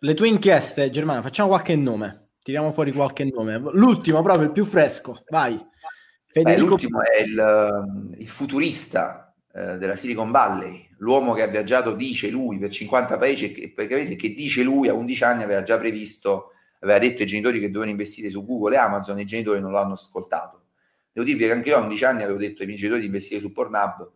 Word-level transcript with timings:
Le 0.00 0.14
tue 0.14 0.28
inchieste, 0.28 0.90
Germano, 0.90 1.22
facciamo 1.22 1.48
qualche 1.48 1.74
nome. 1.74 2.28
Tiriamo 2.42 2.70
fuori 2.70 2.92
qualche 2.92 3.24
nome. 3.24 3.58
L'ultimo, 3.72 4.22
proprio 4.22 4.44
il 4.44 4.52
più 4.52 4.64
fresco. 4.64 5.24
Vai. 5.28 5.58
Federico... 6.26 6.62
Beh, 6.62 6.68
l'ultimo 6.70 7.02
è 7.02 7.20
il, 7.20 8.14
il 8.18 8.28
futurista 8.28 9.34
eh, 9.52 9.76
della 9.78 9.96
Silicon 9.96 10.30
Valley, 10.30 10.88
l'uomo 10.98 11.34
che 11.34 11.42
ha 11.42 11.48
viaggiato, 11.48 11.94
dice 11.94 12.30
lui, 12.30 12.58
per 12.58 12.70
50 12.70 13.18
paesi, 13.18 13.50
che, 13.50 13.72
paesi, 13.74 14.14
che 14.14 14.32
dice 14.34 14.62
lui 14.62 14.88
a 14.88 14.94
11 14.94 15.24
anni 15.24 15.42
aveva 15.42 15.64
già 15.64 15.76
previsto, 15.78 16.52
aveva 16.80 17.00
detto 17.00 17.22
ai 17.22 17.28
genitori 17.28 17.58
che 17.58 17.66
dovevano 17.66 17.90
investire 17.90 18.30
su 18.30 18.44
Google 18.44 18.76
e 18.76 18.78
Amazon 18.78 19.18
e 19.18 19.22
i 19.22 19.26
genitori 19.26 19.60
non 19.60 19.72
l'hanno 19.72 19.94
ascoltato. 19.94 20.66
Devo 21.10 21.26
dirvi 21.26 21.46
che 21.46 21.52
anche 21.52 21.70
io 21.70 21.76
a 21.76 21.80
11 21.80 22.04
anni 22.04 22.22
avevo 22.22 22.38
detto 22.38 22.60
ai 22.60 22.68
miei 22.68 22.78
genitori 22.78 23.00
di 23.00 23.08
investire 23.08 23.40
su 23.40 23.50
Pornhub, 23.50 24.12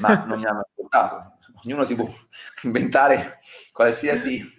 ma 0.00 0.24
non 0.24 0.38
mi 0.38 0.46
hanno 0.46 0.66
ascoltato. 0.66 1.34
Ognuno 1.62 1.84
si 1.84 1.94
può 1.94 2.08
inventare 2.62 3.38
qualsiasi 3.72 4.55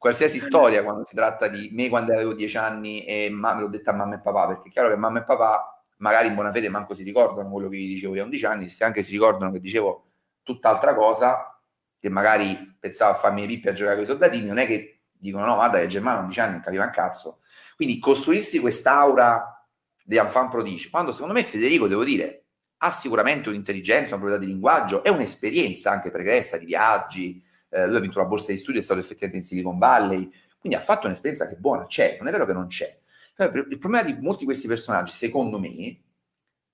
qualsiasi 0.00 0.38
storia 0.40 0.82
quando 0.82 1.04
si 1.04 1.14
tratta 1.14 1.46
di 1.46 1.68
me 1.72 1.90
quando 1.90 2.14
avevo 2.14 2.32
dieci 2.32 2.56
anni 2.56 3.04
e 3.04 3.28
ma, 3.28 3.52
l'ho 3.60 3.68
detta 3.68 3.90
a 3.90 3.94
mamma 3.94 4.14
e 4.14 4.20
papà, 4.20 4.46
perché 4.46 4.68
è 4.70 4.72
chiaro 4.72 4.88
che 4.88 4.96
mamma 4.96 5.18
e 5.18 5.24
papà 5.24 5.84
magari 5.98 6.28
in 6.28 6.34
buona 6.34 6.50
fede 6.50 6.70
manco 6.70 6.94
si 6.94 7.02
ricordano 7.02 7.50
quello 7.50 7.68
che 7.68 7.76
gli 7.76 7.92
dicevo 7.92 8.14
io 8.14 8.22
a 8.22 8.24
11 8.24 8.46
anni, 8.46 8.68
se 8.70 8.82
anche 8.82 9.02
si 9.02 9.10
ricordano 9.10 9.52
che 9.52 9.60
dicevo 9.60 10.12
tutt'altra 10.42 10.94
cosa, 10.94 11.60
che 11.98 12.08
magari 12.08 12.78
pensavo 12.80 13.12
a 13.12 13.14
farmi 13.14 13.42
le 13.42 13.46
pippe 13.48 13.68
a 13.68 13.72
giocare 13.74 13.96
con 13.96 14.04
i 14.04 14.06
soldatini, 14.06 14.46
non 14.46 14.56
è 14.56 14.66
che 14.66 15.02
dicono 15.12 15.44
no, 15.44 15.56
guarda 15.56 15.78
che 15.78 15.86
Germano 15.86 16.20
a 16.20 16.22
11 16.22 16.40
anni 16.40 16.52
non 16.52 16.62
capiva 16.62 16.84
un 16.84 16.90
cazzo. 16.92 17.40
Quindi 17.76 17.98
costruirsi 17.98 18.58
quest'aura 18.58 19.66
di 20.02 20.16
enfant 20.16 20.48
prodige, 20.48 20.88
quando 20.88 21.12
secondo 21.12 21.34
me 21.34 21.44
Federico, 21.44 21.86
devo 21.86 22.04
dire, 22.04 22.44
ha 22.78 22.90
sicuramente 22.90 23.50
un'intelligenza, 23.50 24.14
una 24.14 24.24
proprietà 24.24 24.38
di 24.38 24.46
linguaggio, 24.46 25.04
è 25.04 25.10
un'esperienza 25.10 25.90
anche 25.90 26.10
pregressa 26.10 26.56
di 26.56 26.64
viaggi, 26.64 27.48
eh, 27.70 27.86
lui 27.86 27.96
ha 27.96 28.00
vinto 28.00 28.18
la 28.18 28.26
borsa 28.26 28.52
di 28.52 28.58
studio, 28.58 28.80
è 28.80 28.84
stato 28.84 29.00
effettivamente 29.00 29.38
in 29.38 29.44
Silicon 29.44 29.78
Valley, 29.78 30.30
quindi 30.58 30.78
ha 30.78 30.82
fatto 30.82 31.06
un'esperienza 31.06 31.48
che 31.48 31.54
è 31.54 31.58
buona, 31.58 31.86
c'è, 31.86 32.16
non 32.18 32.28
è 32.28 32.30
vero 32.30 32.46
che 32.46 32.52
non 32.52 32.66
c'è. 32.66 32.98
Il 33.36 33.78
problema 33.78 34.02
di 34.02 34.18
molti 34.20 34.40
di 34.40 34.44
questi 34.44 34.66
personaggi, 34.66 35.12
secondo 35.12 35.58
me, 35.58 35.98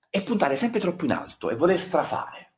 è 0.09 0.21
puntare 0.21 0.57
sempre 0.57 0.81
troppo 0.81 1.05
in 1.05 1.11
alto 1.11 1.49
e 1.49 1.55
voler 1.55 1.79
strafare, 1.79 2.51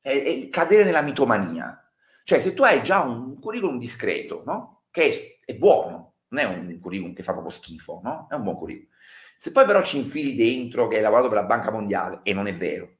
è 0.00 0.48
cadere 0.50 0.82
nella 0.82 1.02
mitomania. 1.02 1.78
Cioè, 2.24 2.40
se 2.40 2.54
tu 2.54 2.62
hai 2.62 2.82
già 2.82 3.00
un 3.02 3.38
curriculum 3.38 3.78
discreto, 3.78 4.42
no? 4.44 4.84
Che 4.90 5.38
è, 5.44 5.52
è, 5.52 5.54
buono, 5.54 6.14
non 6.28 6.40
è 6.40 6.44
un 6.44 6.78
curriculum 6.80 7.14
che 7.14 7.22
fa 7.22 7.32
proprio 7.32 7.52
schifo, 7.52 8.00
no? 8.02 8.26
È 8.28 8.34
un 8.34 8.42
buon 8.42 8.56
curriculum. 8.56 8.90
Se 9.36 9.52
poi 9.52 9.64
però 9.64 9.82
ci 9.82 9.98
infili 9.98 10.34
dentro 10.34 10.88
che 10.88 10.96
hai 10.96 11.02
lavorato 11.02 11.28
per 11.28 11.38
la 11.38 11.44
Banca 11.44 11.70
Mondiale, 11.70 12.20
e 12.22 12.32
non 12.32 12.46
è 12.46 12.54
vero, 12.56 12.98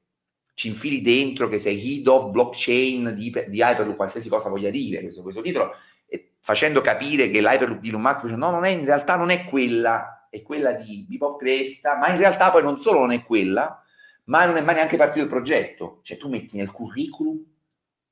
ci 0.53 0.67
infili 0.67 1.01
dentro 1.01 1.47
che 1.47 1.57
sei 1.57 1.97
head 1.97 2.07
of 2.07 2.29
blockchain 2.29 3.13
di, 3.15 3.33
di 3.47 3.59
Hyperloop, 3.59 3.95
qualsiasi 3.95 4.29
cosa 4.29 4.49
voglia 4.49 4.69
dire 4.69 5.01
questo, 5.01 5.21
questo 5.21 5.41
titolo, 5.41 5.73
facendo 6.39 6.81
capire 6.81 7.29
che 7.29 7.39
l'Hyperloop 7.39 7.79
di 7.79 7.91
Musk, 7.91 8.23
no, 8.23 8.51
non 8.51 8.65
è, 8.65 8.69
in 8.69 8.83
realtà 8.83 9.15
non 9.15 9.29
è 9.29 9.45
quella, 9.45 10.27
è 10.29 10.41
quella 10.41 10.73
di 10.73 11.05
Bebop 11.07 11.39
Cresta, 11.39 11.97
ma 11.97 12.09
in 12.09 12.17
realtà 12.17 12.51
poi 12.51 12.61
non 12.61 12.77
solo 12.77 12.99
non 12.99 13.11
è 13.13 13.23
quella, 13.23 13.81
ma 14.25 14.45
non 14.45 14.57
è 14.57 14.61
mai 14.61 14.75
neanche 14.75 14.97
partito 14.97 15.23
il 15.23 15.29
progetto. 15.29 16.01
Cioè 16.03 16.17
tu 16.17 16.27
metti 16.27 16.57
nel 16.57 16.71
curriculum 16.71 17.41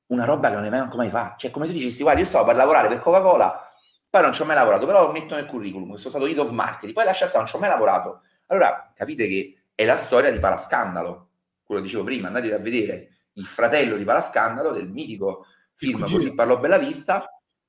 una 0.06 0.24
roba 0.24 0.48
che 0.48 0.54
non 0.54 0.64
è 0.64 0.70
mai 0.70 0.88
mai 0.94 1.10
fa. 1.10 1.34
Cioè 1.36 1.50
come 1.50 1.66
se 1.66 1.72
dicessi, 1.72 2.02
guarda, 2.02 2.20
io 2.20 2.26
stavo 2.26 2.46
per 2.46 2.56
lavorare 2.56 2.88
per 2.88 3.00
Coca-Cola, 3.00 3.70
poi 4.08 4.22
non 4.22 4.32
ci 4.32 4.42
ho 4.42 4.44
mai 4.46 4.56
lavorato, 4.56 4.86
però 4.86 5.06
lo 5.06 5.12
metto 5.12 5.34
nel 5.34 5.46
curriculum, 5.46 5.94
sono 5.96 6.10
stato 6.10 6.26
head 6.26 6.38
of 6.38 6.50
marketing, 6.50 6.94
poi 6.94 7.04
lascia 7.04 7.26
stare, 7.26 7.40
non 7.40 7.48
ci 7.48 7.56
ho 7.56 7.60
mai 7.60 7.68
lavorato. 7.68 8.22
Allora 8.46 8.92
capite 8.94 9.26
che 9.26 9.62
è 9.74 9.84
la 9.84 9.96
storia 9.96 10.30
di 10.30 10.38
Parascandalo 10.38 11.31
quello 11.72 11.82
dicevo 11.82 12.04
prima, 12.04 12.26
andate 12.26 12.52
a 12.52 12.58
vedere 12.58 13.08
il 13.34 13.46
fratello 13.46 13.96
di 13.96 14.04
Palascandalo 14.04 14.72
del 14.72 14.88
mitico 14.88 15.46
film 15.74 16.08
Così 16.08 16.34
parlò 16.34 16.58
Bella 16.58 16.78
Vista, 16.78 17.26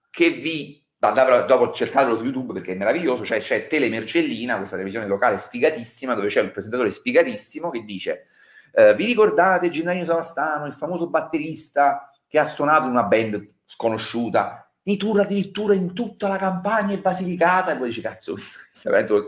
che 0.09 0.29
vi 0.29 0.85
dopo 0.97 1.71
cercatelo 1.71 2.15
su 2.15 2.23
YouTube 2.23 2.53
perché 2.53 2.73
è 2.73 2.75
meraviglioso, 2.75 3.25
cioè 3.25 3.39
c'è 3.39 3.67
Telemercellina, 3.67 4.55
questa 4.57 4.75
televisione 4.75 5.07
locale 5.07 5.37
sfigatissima, 5.37 6.13
dove 6.13 6.27
c'è 6.27 6.41
un 6.41 6.51
presentatore 6.51 6.91
sfigatissimo 6.91 7.69
che 7.69 7.83
dice 7.83 8.27
eh, 8.73 8.95
vi 8.95 9.05
ricordate 9.05 9.69
Gennaro 9.69 10.05
Savastano, 10.05 10.65
il 10.65 10.73
famoso 10.73 11.09
batterista 11.09 12.09
che 12.27 12.39
ha 12.39 12.45
suonato 12.45 12.85
in 12.85 12.91
una 12.91 13.03
band 13.03 13.51
sconosciuta, 13.65 14.71
di 14.81 14.97
tour 14.97 15.21
addirittura 15.21 15.73
in 15.73 15.93
tutta 15.93 16.27
la 16.27 16.37
campagna 16.37 16.93
e 16.93 16.99
Basilicata, 16.99 17.71
e 17.71 17.77
poi 17.77 17.87
dice 17.87 18.01
cazzo, 18.01 18.35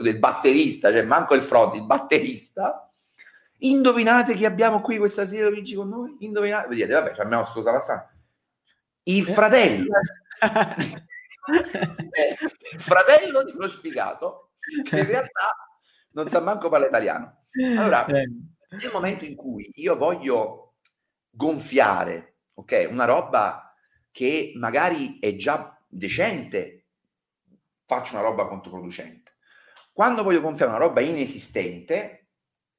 del 0.01 0.19
batterista, 0.19 0.91
cioè 0.91 1.03
manco 1.03 1.33
il 1.33 1.41
front, 1.41 1.75
il 1.75 1.85
batterista, 1.85 2.84
Indovinate 3.65 4.35
chi 4.35 4.45
abbiamo 4.45 4.81
qui 4.81 4.97
questa 4.97 5.25
sera, 5.25 5.49
Luigi, 5.49 5.73
con 5.73 5.89
noi? 5.89 6.15
Indovinate? 6.19 6.67
Vedete, 6.67 6.93
vabbè, 6.93 7.19
abbiamo 7.19 7.45
sto 7.45 7.61
Savastano. 7.61 8.09
Il 9.03 9.25
fratello. 9.25 9.93
il 12.73 12.79
fratello 12.79 13.43
di 13.43 13.51
uno 13.55 13.67
sfigato 13.67 14.51
che 14.83 14.99
in 14.99 15.05
realtà 15.07 15.55
non 16.11 16.29
sa 16.29 16.39
manco 16.41 16.69
parlare 16.69 16.89
italiano. 16.91 17.45
Allora, 17.77 18.05
eh. 18.05 18.29
nel 18.69 18.91
momento 18.91 19.25
in 19.25 19.35
cui 19.35 19.71
io 19.75 19.97
voglio 19.97 20.75
gonfiare, 21.29 22.37
ok, 22.53 22.87
una 22.89 23.05
roba 23.05 23.73
che 24.11 24.53
magari 24.55 25.17
è 25.19 25.35
già 25.35 25.75
decente, 25.87 26.85
faccio 27.85 28.13
una 28.13 28.23
roba 28.23 28.45
controproducente. 28.45 29.37
Quando 29.91 30.23
voglio 30.23 30.41
gonfiare 30.41 30.71
una 30.71 30.79
roba 30.79 31.01
inesistente, 31.01 32.24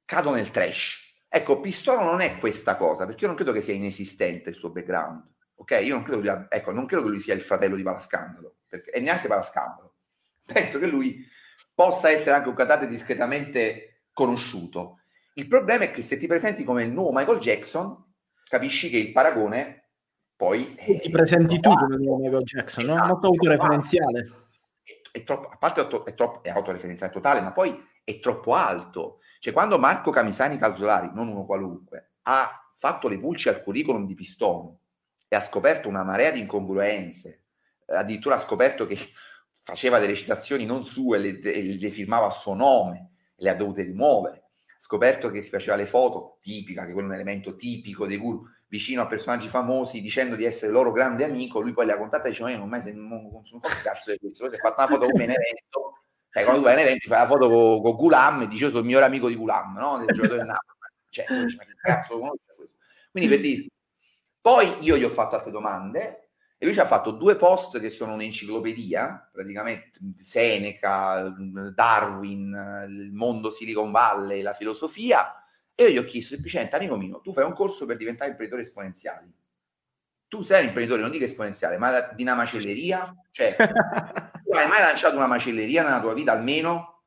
cado 0.07 0.31
nel 0.31 0.49
trash. 0.49 1.05
Ecco, 1.27 1.59
Pistola 1.59 2.01
non 2.01 2.21
è 2.21 2.39
questa 2.39 2.77
cosa, 2.77 3.05
perché 3.05 3.21
io 3.23 3.27
non 3.27 3.35
credo 3.35 3.51
che 3.51 3.61
sia 3.61 3.73
inesistente 3.73 4.49
il 4.49 4.55
suo 4.55 4.71
background. 4.71 5.21
Ok? 5.55 5.79
Io 5.83 5.95
non 5.95 6.03
credo, 6.03 6.21
che 6.21 6.29
lui, 6.29 6.45
ecco, 6.49 6.71
non 6.71 6.85
credo 6.85 7.03
che 7.03 7.09
lui 7.09 7.19
sia 7.19 7.33
il 7.33 7.41
fratello 7.41 7.75
di 7.75 7.83
Palascandalo, 7.83 8.55
perché, 8.67 8.89
e 8.91 9.01
neanche 9.01 9.27
Palascandalo. 9.27 9.93
Penso 10.47 10.79
che 10.79 10.87
lui 10.87 11.27
possa 11.75 12.09
essere 12.09 12.35
anche 12.35 12.47
un 12.47 12.55
cantante 12.55 12.87
discretamente 12.87 14.03
conosciuto. 14.13 15.01
Il 15.33 15.47
problema 15.47 15.83
è 15.83 15.91
che 15.91 16.01
se 16.01 16.17
ti 16.17 16.25
presenti 16.25 16.63
come 16.63 16.83
il 16.83 16.91
nuovo 16.91 17.11
Michael 17.11 17.39
Jackson, 17.39 18.03
capisci 18.47 18.89
che 18.89 18.97
il 18.97 19.11
paragone 19.11 19.89
poi... 20.37 20.75
E 20.75 20.99
ti 20.99 21.09
presenti 21.09 21.59
tu 21.59 21.73
come 21.73 21.95
il 21.95 22.01
nuovo 22.01 22.23
Michael 22.23 22.43
Jackson, 22.43 22.85
esatto, 22.85 23.01
no? 23.01 23.07
Molto 23.07 23.27
autoreferenziale. 23.27 24.31
È, 24.83 25.17
è 25.17 25.23
troppo, 25.23 25.49
a 25.49 25.57
parte 25.57 25.81
è, 25.81 26.13
troppo, 26.15 26.43
è 26.43 26.49
autoreferenziale 26.49 27.11
totale, 27.11 27.41
ma 27.41 27.51
poi 27.51 27.77
è 28.03 28.19
troppo 28.19 28.53
alto. 28.53 29.19
Cioè, 29.39 29.53
quando 29.53 29.79
Marco 29.79 30.11
Camisani 30.11 30.57
Calzolari, 30.57 31.11
non 31.13 31.27
uno 31.27 31.45
qualunque, 31.45 32.13
ha 32.23 32.71
fatto 32.75 33.07
le 33.07 33.19
pulci 33.19 33.49
al 33.49 33.63
curriculum 33.63 34.05
di 34.05 34.13
Pistone 34.13 34.77
e 35.27 35.35
ha 35.35 35.41
scoperto 35.41 35.89
una 35.89 36.03
marea 36.03 36.31
di 36.31 36.39
incongruenze, 36.39 37.43
eh, 37.85 37.95
addirittura 37.95 38.35
ha 38.35 38.39
scoperto 38.39 38.85
che 38.85 38.97
faceva 39.61 39.99
delle 39.99 40.15
citazioni 40.15 40.65
non 40.65 40.85
sue, 40.85 41.17
le, 41.17 41.39
le 41.41 41.89
firmava 41.89 42.27
a 42.27 42.31
suo 42.31 42.53
nome, 42.53 43.11
le 43.35 43.49
ha 43.49 43.55
dovute 43.55 43.83
rimuovere, 43.83 44.37
ha 44.65 44.79
scoperto 44.79 45.29
che 45.29 45.41
si 45.41 45.49
faceva 45.49 45.75
le 45.75 45.85
foto, 45.85 46.37
tipica, 46.41 46.85
che 46.85 46.93
quello 46.93 47.07
è 47.07 47.11
un 47.11 47.15
elemento 47.15 47.55
tipico 47.55 48.05
dei 48.05 48.17
guru, 48.17 48.45
vicino 48.67 49.01
a 49.01 49.07
personaggi 49.07 49.47
famosi 49.47 50.01
dicendo 50.01 50.35
di 50.35 50.45
essere 50.45 50.71
loro 50.71 50.91
grande 50.91 51.23
amico, 51.23 51.59
lui 51.59 51.73
poi 51.73 51.85
le 51.85 51.93
ha 51.93 51.97
contatte 51.97 52.27
e 52.27 52.31
diceva, 52.31 52.49
io 52.49 52.57
non 52.57 52.69
mai 52.69 52.81
non, 52.93 53.41
sono 53.43 53.61
un 53.63 53.69
cazzo 53.83 54.11
di 54.11 54.17
questo, 54.17 54.49
si 54.49 54.55
è 54.55 54.57
fatto 54.57 54.81
una 54.81 54.87
foto 54.87 55.05
con 55.05 55.15
Benevento 55.15 55.93
cioè, 56.37 56.43
quando 56.43 56.61
tu 56.61 56.67
vai 56.67 56.73
in 56.73 56.85
evento 56.85 57.07
fai 57.07 57.19
la 57.19 57.25
foto 57.25 57.49
con, 57.49 57.81
con 57.81 57.95
Gulam 57.95 58.41
e 58.43 58.47
dici 58.47 58.63
io 58.63 58.69
sono 58.69 58.81
il 58.81 58.85
migliore 58.85 59.05
amico 59.05 59.27
di 59.27 59.35
Gulam, 59.35 59.75
no? 59.75 59.97
Del 59.97 60.15
giocatore 60.15 60.37
del 60.37 60.45
Napoli. 60.45 60.77
Cioè, 61.09 61.25
ma 61.29 61.63
che 61.63 61.73
cazzo 61.81 62.19
conosce 62.19 62.43
questo? 62.55 62.75
Quindi 63.11 63.29
per 63.29 63.39
dire, 63.39 63.65
poi 64.39 64.77
io 64.81 64.97
gli 64.97 65.03
ho 65.03 65.09
fatto 65.09 65.35
altre 65.35 65.51
domande 65.51 66.29
e 66.59 66.65
lui 66.65 66.73
ci 66.73 66.79
ha 66.79 66.85
fatto 66.85 67.11
due 67.11 67.35
post 67.35 67.79
che 67.79 67.89
sono 67.89 68.13
un'enciclopedia, 68.13 69.29
praticamente 69.31 69.99
Seneca, 70.17 71.33
Darwin, 71.73 72.85
il 72.87 73.11
mondo 73.13 73.49
Silicon 73.49 73.91
Valley, 73.91 74.41
la 74.41 74.53
filosofia, 74.53 75.43
e 75.73 75.83
io 75.83 75.89
gli 75.89 75.97
ho 75.97 76.05
chiesto 76.05 76.33
semplicemente, 76.33 76.75
amico 76.75 76.97
mio, 76.97 77.21
tu 77.21 77.33
fai 77.33 77.45
un 77.45 77.53
corso 77.53 77.85
per 77.85 77.97
diventare 77.97 78.29
imprenditore 78.29 78.65
esponenziale. 78.65 79.31
Tu 80.27 80.41
sei 80.41 80.61
un 80.61 80.67
imprenditore, 80.67 81.01
non 81.01 81.11
dico 81.11 81.23
esponenziale, 81.23 81.77
ma 81.77 82.11
di 82.13 82.23
una 82.23 82.35
macelleria? 82.35 83.15
Cioè, 83.31 83.55
tu 84.47 84.55
hai 84.55 84.67
mai 84.67 84.79
lanciato 84.79 85.17
una 85.17 85.27
macelleria 85.27 85.83
nella 85.83 85.99
tua 85.99 86.13
vita 86.13 86.31
almeno? 86.31 87.03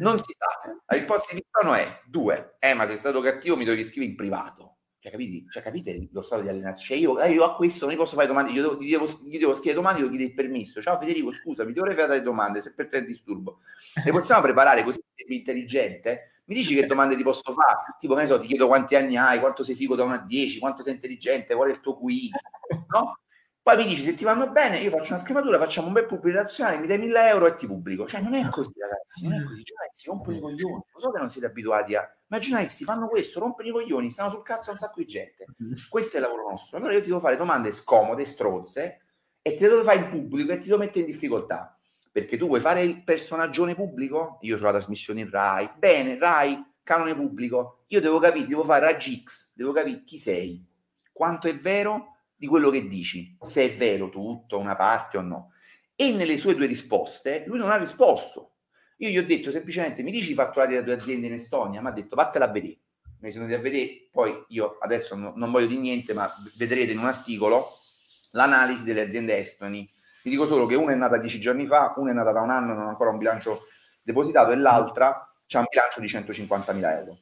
Non 0.00 0.18
si 0.18 0.34
sa. 0.36 0.46
La 0.86 0.96
risposta 0.96 1.32
di 1.32 1.40
Vittorio 1.40 1.74
è 1.74 2.00
due. 2.06 2.56
Eh, 2.58 2.74
ma 2.74 2.86
sei 2.86 2.96
stato 2.96 3.20
cattivo, 3.20 3.56
mi 3.56 3.64
devi 3.64 3.84
scrivere 3.84 4.10
in 4.10 4.16
privato. 4.16 4.76
Cioè, 4.98 5.10
capite? 5.12 5.44
Cioè, 5.50 5.62
capite 5.62 6.08
lo 6.12 6.22
stato 6.22 6.42
di 6.42 6.48
alienazione? 6.48 6.86
Cioè, 6.86 6.96
io, 6.96 7.20
eh, 7.20 7.32
io, 7.32 7.44
a 7.44 7.54
questo 7.54 7.84
non 7.84 7.94
gli 7.94 7.98
posso 7.98 8.16
fare 8.16 8.26
domande, 8.26 8.52
gli 8.52 8.60
devo, 8.60 8.76
gli 8.80 8.90
devo, 8.90 9.06
gli 9.24 9.38
devo 9.38 9.54
scrivere 9.54 9.74
domande, 9.74 9.98
devo 9.98 10.10
chiedere 10.10 10.30
il 10.30 10.36
permesso. 10.36 10.82
Ciao 10.82 10.98
Federico, 10.98 11.32
scusa, 11.32 11.64
mi 11.64 11.72
dovrei 11.72 11.94
fare 11.94 12.08
delle 12.08 12.22
domande, 12.22 12.60
se 12.60 12.74
per 12.74 12.88
te 12.88 12.98
è 12.98 13.04
disturbo. 13.04 13.60
Le 14.04 14.10
possiamo 14.10 14.40
preparare 14.42 14.82
così 14.82 15.00
intelligente? 15.28 16.42
Mi 16.46 16.54
dici 16.54 16.74
che 16.74 16.86
domande 16.86 17.16
ti 17.16 17.22
posso 17.22 17.52
fare? 17.52 17.96
Tipo, 17.98 18.14
che 18.14 18.22
ne 18.22 18.26
so, 18.26 18.40
ti 18.40 18.46
chiedo 18.46 18.66
quanti 18.66 18.94
anni 18.94 19.16
hai, 19.16 19.40
quanto 19.40 19.64
sei 19.64 19.74
figo 19.74 19.96
da 19.96 20.04
1 20.04 20.14
a 20.14 20.18
10, 20.18 20.58
quanto 20.58 20.82
sei 20.82 20.94
intelligente, 20.94 21.54
qual 21.54 21.70
è 21.70 21.72
il 21.72 21.80
tuo 21.80 21.98
QI, 21.98 22.30
no? 22.88 23.18
Poi 23.66 23.78
mi 23.78 23.84
dici 23.86 24.04
se 24.04 24.14
ti 24.14 24.22
vanno 24.22 24.48
bene, 24.50 24.78
io 24.78 24.90
faccio 24.90 25.14
una 25.14 25.20
scrematura, 25.20 25.58
facciamo 25.58 25.88
un 25.88 25.92
bel 25.92 26.06
pubblicazione, 26.06 26.78
mi 26.78 26.86
dai 26.86 26.98
1000 26.98 27.28
euro 27.30 27.46
e 27.46 27.56
ti 27.56 27.66
pubblico. 27.66 28.06
Cioè, 28.06 28.20
non 28.20 28.34
è 28.34 28.48
così, 28.48 28.70
ragazzi, 28.78 29.26
non 29.26 29.40
è 29.40 29.42
così. 29.42 29.64
Cioè, 29.64 29.90
si 29.92 30.06
rompono 30.06 30.36
i 30.36 30.40
coglioni. 30.40 30.84
Lo 30.92 31.00
so 31.00 31.10
che 31.10 31.18
non 31.18 31.30
siete 31.30 31.48
abituati 31.48 31.96
a. 31.96 32.08
Ma 32.28 32.38
giornalisti 32.38 32.84
fanno 32.84 33.08
questo, 33.08 33.40
rompono 33.40 33.66
i 33.66 33.72
coglioni, 33.72 34.12
stanno 34.12 34.30
sul 34.30 34.44
cazzo 34.44 34.70
un 34.70 34.76
sacco 34.76 35.00
di 35.00 35.06
gente. 35.06 35.46
Questo 35.90 36.16
è 36.16 36.20
il 36.20 36.26
lavoro 36.26 36.48
nostro. 36.48 36.76
Allora 36.76 36.92
io 36.92 37.00
ti 37.00 37.08
devo 37.08 37.18
fare 37.18 37.36
domande 37.36 37.72
scomode, 37.72 38.24
stronze, 38.24 39.00
e 39.42 39.54
te 39.54 39.62
le 39.62 39.70
devo 39.70 39.82
fare 39.82 39.98
in 39.98 40.10
pubblico 40.10 40.52
e 40.52 40.58
ti 40.58 40.66
devo 40.66 40.78
mettere 40.78 41.00
in 41.00 41.10
difficoltà. 41.10 41.76
perché 42.12 42.36
tu 42.36 42.46
vuoi 42.46 42.60
fare 42.60 42.82
il 42.82 43.02
personaggione 43.02 43.74
pubblico? 43.74 44.38
Io 44.42 44.58
ho 44.58 44.60
la 44.60 44.70
trasmissione 44.70 45.22
in 45.22 45.30
Rai. 45.30 45.68
Bene, 45.76 46.16
Rai, 46.20 46.64
canone 46.84 47.16
pubblico. 47.16 47.82
Io 47.88 48.00
devo 48.00 48.20
capire, 48.20 48.46
devo 48.46 48.62
fare 48.62 48.86
Ragi 48.86 49.24
X, 49.24 49.54
devo 49.56 49.72
capire 49.72 50.04
chi 50.04 50.20
sei, 50.20 50.64
quanto 51.12 51.48
è 51.48 51.56
vero 51.56 52.12
di 52.36 52.46
quello 52.46 52.70
che 52.70 52.86
dici, 52.86 53.36
se 53.42 53.64
è 53.64 53.76
vero 53.76 54.08
tutto, 54.08 54.58
una 54.58 54.76
parte 54.76 55.16
o 55.16 55.22
no. 55.22 55.52
E 55.94 56.12
nelle 56.12 56.36
sue 56.36 56.54
due 56.54 56.66
risposte 56.66 57.44
lui 57.46 57.58
non 57.58 57.70
ha 57.70 57.76
risposto. 57.76 58.56
Io 58.98 59.08
gli 59.08 59.18
ho 59.18 59.24
detto 59.24 59.50
semplicemente 59.50 60.02
mi 60.02 60.10
dici 60.10 60.32
i 60.32 60.34
fatturati 60.34 60.72
delle 60.72 60.84
tue 60.84 60.94
aziende 60.94 61.26
in 61.26 61.34
Estonia? 61.34 61.80
Mi 61.80 61.88
ha 61.88 61.92
detto 61.92 62.14
vattela 62.16 62.44
a 62.44 62.52
vedere. 62.52 62.78
Mi 63.20 63.30
sono 63.30 63.44
andato 63.44 63.60
a 63.60 63.64
vedere, 63.64 64.08
poi 64.12 64.44
io 64.48 64.76
adesso 64.80 65.14
no, 65.16 65.32
non 65.36 65.50
voglio 65.50 65.66
di 65.66 65.78
niente, 65.78 66.12
ma 66.12 66.30
vedrete 66.56 66.92
in 66.92 66.98
un 66.98 67.06
articolo 67.06 67.66
l'analisi 68.32 68.84
delle 68.84 69.00
aziende 69.00 69.38
estoni 69.38 69.88
ti 70.26 70.32
dico 70.32 70.48
solo 70.48 70.66
che 70.66 70.74
una 70.74 70.90
è 70.90 70.96
nata 70.96 71.18
dieci 71.18 71.38
giorni 71.38 71.66
fa, 71.66 71.94
una 71.98 72.10
è 72.10 72.12
nata 72.12 72.32
da 72.32 72.40
un 72.40 72.50
anno, 72.50 72.74
non 72.74 72.86
ha 72.86 72.88
ancora 72.88 73.10
un 73.10 73.18
bilancio 73.18 73.68
depositato, 74.02 74.50
e 74.50 74.56
l'altra 74.56 75.06
ha 75.48 75.58
un 75.60 75.66
bilancio 75.70 76.00
di 76.00 76.08
150.000 76.08 76.98
euro. 76.98 77.18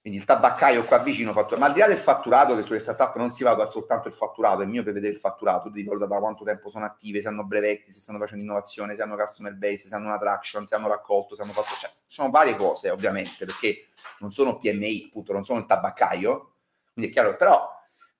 Quindi 0.00 0.18
il 0.18 0.24
tabaccaio 0.24 0.84
qua 0.84 0.98
vicino, 0.98 1.32
fattura... 1.32 1.60
ma 1.60 1.66
al 1.66 1.74
di 1.74 1.80
là 1.80 1.86
del 1.86 1.98
fatturato, 1.98 2.56
che 2.56 2.62
sulle 2.62 2.78
startup 2.78 3.16
non 3.16 3.32
si 3.32 3.42
valuta 3.42 3.68
soltanto 3.68 4.08
il 4.08 4.14
fatturato, 4.14 4.62
è 4.62 4.64
mio 4.64 4.82
per 4.82 4.94
vedere 4.94 5.12
il 5.12 5.18
fatturato, 5.18 5.64
tu 5.64 5.74
devi 5.74 5.86
valutare 5.86 6.10
da 6.10 6.18
quanto 6.18 6.42
tempo 6.42 6.70
sono 6.70 6.86
attive, 6.86 7.20
se 7.20 7.28
hanno 7.28 7.44
brevetti, 7.44 7.92
se 7.92 8.00
stanno 8.00 8.18
facendo 8.18 8.42
innovazione, 8.44 8.96
se 8.96 9.02
hanno 9.02 9.14
customer 9.14 9.54
base, 9.54 9.88
se 9.88 9.94
hanno 9.94 10.06
una 10.06 10.18
traction, 10.18 10.66
se 10.66 10.74
hanno 10.74 10.88
raccolto, 10.88 11.34
se 11.34 11.42
hanno 11.42 11.52
fatto... 11.52 11.74
Cioè, 11.78 11.90
sono 12.06 12.30
varie 12.30 12.56
cose 12.56 12.88
ovviamente, 12.88 13.44
perché 13.44 13.88
non 14.20 14.32
sono 14.32 14.58
PMI, 14.58 15.08
appunto, 15.08 15.34
non 15.34 15.44
sono 15.44 15.58
il 15.58 15.66
tabaccaio, 15.66 16.54
quindi 16.94 17.10
è 17.10 17.12
chiaro, 17.12 17.36
però 17.36 17.68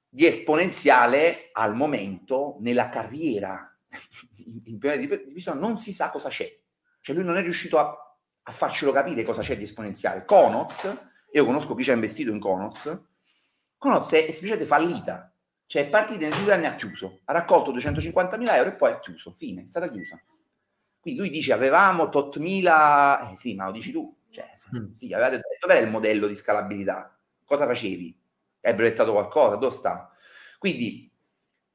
di 0.07 0.27
esponenziale 0.27 1.49
al 1.53 1.75
momento 1.75 2.57
nella 2.61 2.91
carriera 2.91 3.75
in, 4.45 4.61
in 4.65 4.79
prima 4.79 4.97
divisione 4.97 5.59
non 5.59 5.79
si 5.79 5.95
sa 5.95 6.11
cosa 6.11 6.29
c'è. 6.29 6.59
Cioè 7.01 7.15
lui 7.15 7.25
non 7.25 7.39
è 7.39 7.41
riuscito 7.41 7.79
a, 7.79 8.17
a 8.43 8.53
farcelo 8.53 8.93
capire 8.93 9.23
cosa 9.23 9.41
c'è 9.41 9.57
di 9.57 9.65
esponenziale. 9.65 10.27
Conox, 10.27 11.09
io 11.33 11.45
conosco 11.45 11.75
chi 11.75 11.85
ci 11.85 11.91
ha 11.91 11.95
investito 11.95 12.31
in 12.31 12.41
Conox, 12.41 12.99
Conox 13.79 14.11
è, 14.11 14.27
è 14.27 14.31
semplicemente 14.31 14.67
fallita. 14.67 15.33
Cioè 15.67 15.87
è 15.87 15.89
partita 15.89 16.27
nei 16.29 16.43
due 16.43 16.53
anni 16.53 16.67
ha 16.67 16.75
chiuso, 16.75 17.21
ha 17.27 17.33
raccolto 17.33 17.73
250.000 17.73 18.55
euro 18.57 18.71
e 18.71 18.75
poi 18.75 18.91
ha 18.91 18.99
chiuso, 18.99 19.35
fine, 19.37 19.63
è 19.63 19.67
stata 19.69 19.89
chiusa. 19.89 20.21
Quindi 20.99 21.21
lui 21.21 21.31
dice 21.31 21.53
avevamo 21.53 22.09
tot 22.09 22.39
mila, 22.39 23.31
eh 23.31 23.37
sì, 23.37 23.55
ma 23.55 23.67
lo 23.67 23.71
dici 23.71 23.93
tu. 23.93 24.13
Cioè, 24.31 24.49
mm. 24.77 24.97
sì, 24.97 25.13
avevate 25.13 25.37
detto, 25.37 25.67
dov'è 25.67 25.81
il 25.81 25.89
modello 25.89 26.27
di 26.27 26.35
scalabilità? 26.35 27.17
Cosa 27.45 27.67
facevi? 27.67 28.21
Hai 28.63 28.75
brevettato 28.75 29.13
qualcosa? 29.13 29.55
Dove 29.57 29.75
sta? 29.75 30.13
Quindi 30.59 31.09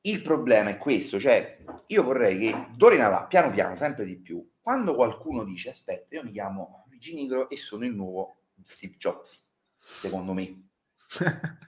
il 0.01 0.21
problema 0.21 0.69
è 0.69 0.77
questo, 0.77 1.19
cioè 1.19 1.63
io 1.87 2.03
vorrei 2.03 2.37
che 2.37 2.67
d'ora 2.75 2.95
in 2.95 3.01
avanti, 3.01 3.27
piano 3.29 3.49
piano, 3.49 3.77
sempre 3.77 4.05
di 4.05 4.17
più, 4.17 4.45
quando 4.61 4.93
qualcuno 4.93 5.43
dice 5.43 5.69
aspetta, 5.69 6.15
io 6.15 6.23
mi 6.23 6.31
chiamo 6.31 6.85
Luigi 6.89 7.13
Nigro 7.15 7.49
e 7.49 7.57
sono 7.57 7.85
il 7.85 7.95
nuovo 7.95 8.41
Steve 8.63 8.95
Jobs, 8.97 9.49
secondo 9.79 10.33
me, 10.33 10.69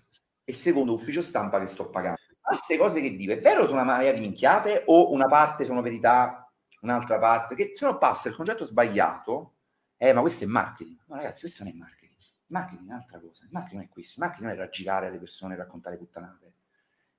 e 0.44 0.54
secondo 0.54 0.94
ufficio 0.94 1.22
stampa 1.22 1.60
che 1.60 1.68
sto 1.68 1.89
pagando. 1.89 2.19
Ma 2.42 2.50
queste 2.50 2.78
cose 2.78 3.01
che 3.01 3.16
dico, 3.16 3.34
è 3.34 3.38
vero 3.38 3.66
sono 3.66 3.81
una 3.81 3.92
marea 3.92 4.12
di 4.12 4.19
minchiate 4.19 4.84
o 4.86 5.12
una 5.12 5.28
parte 5.28 5.66
sono 5.66 5.81
verità, 5.81 6.51
un'altra 6.81 7.19
parte, 7.19 7.56
che 7.56 7.74
se 7.75 7.86
no 7.86 7.98
passa 7.98 8.30
il 8.30 8.36
concetto 8.36 8.66
sbagliato, 8.66 9.56
eh 9.98 10.13
ma 10.13 10.22
questo 10.22 10.44
è 10.44 10.48
marketing. 10.48 11.00
No 11.07 11.16
ragazzi, 11.16 11.42
questo 11.42 11.63
non 11.63 11.74
è 11.74 11.75
marketing. 11.75 12.16
Marketing 12.48 12.88
è 12.88 12.92
un'altra 12.92 13.19
cosa. 13.19 13.45
Marketing 13.50 13.81
non 13.81 13.89
è 13.89 13.94
questo. 13.94 14.19
Marketing 14.19 14.48
non 14.48 14.56
è 14.56 14.60
raggirare 14.60 15.07
alle 15.07 15.18
persone 15.18 15.54
e 15.54 15.57
raccontare 15.57 15.98
puttanate 15.98 16.54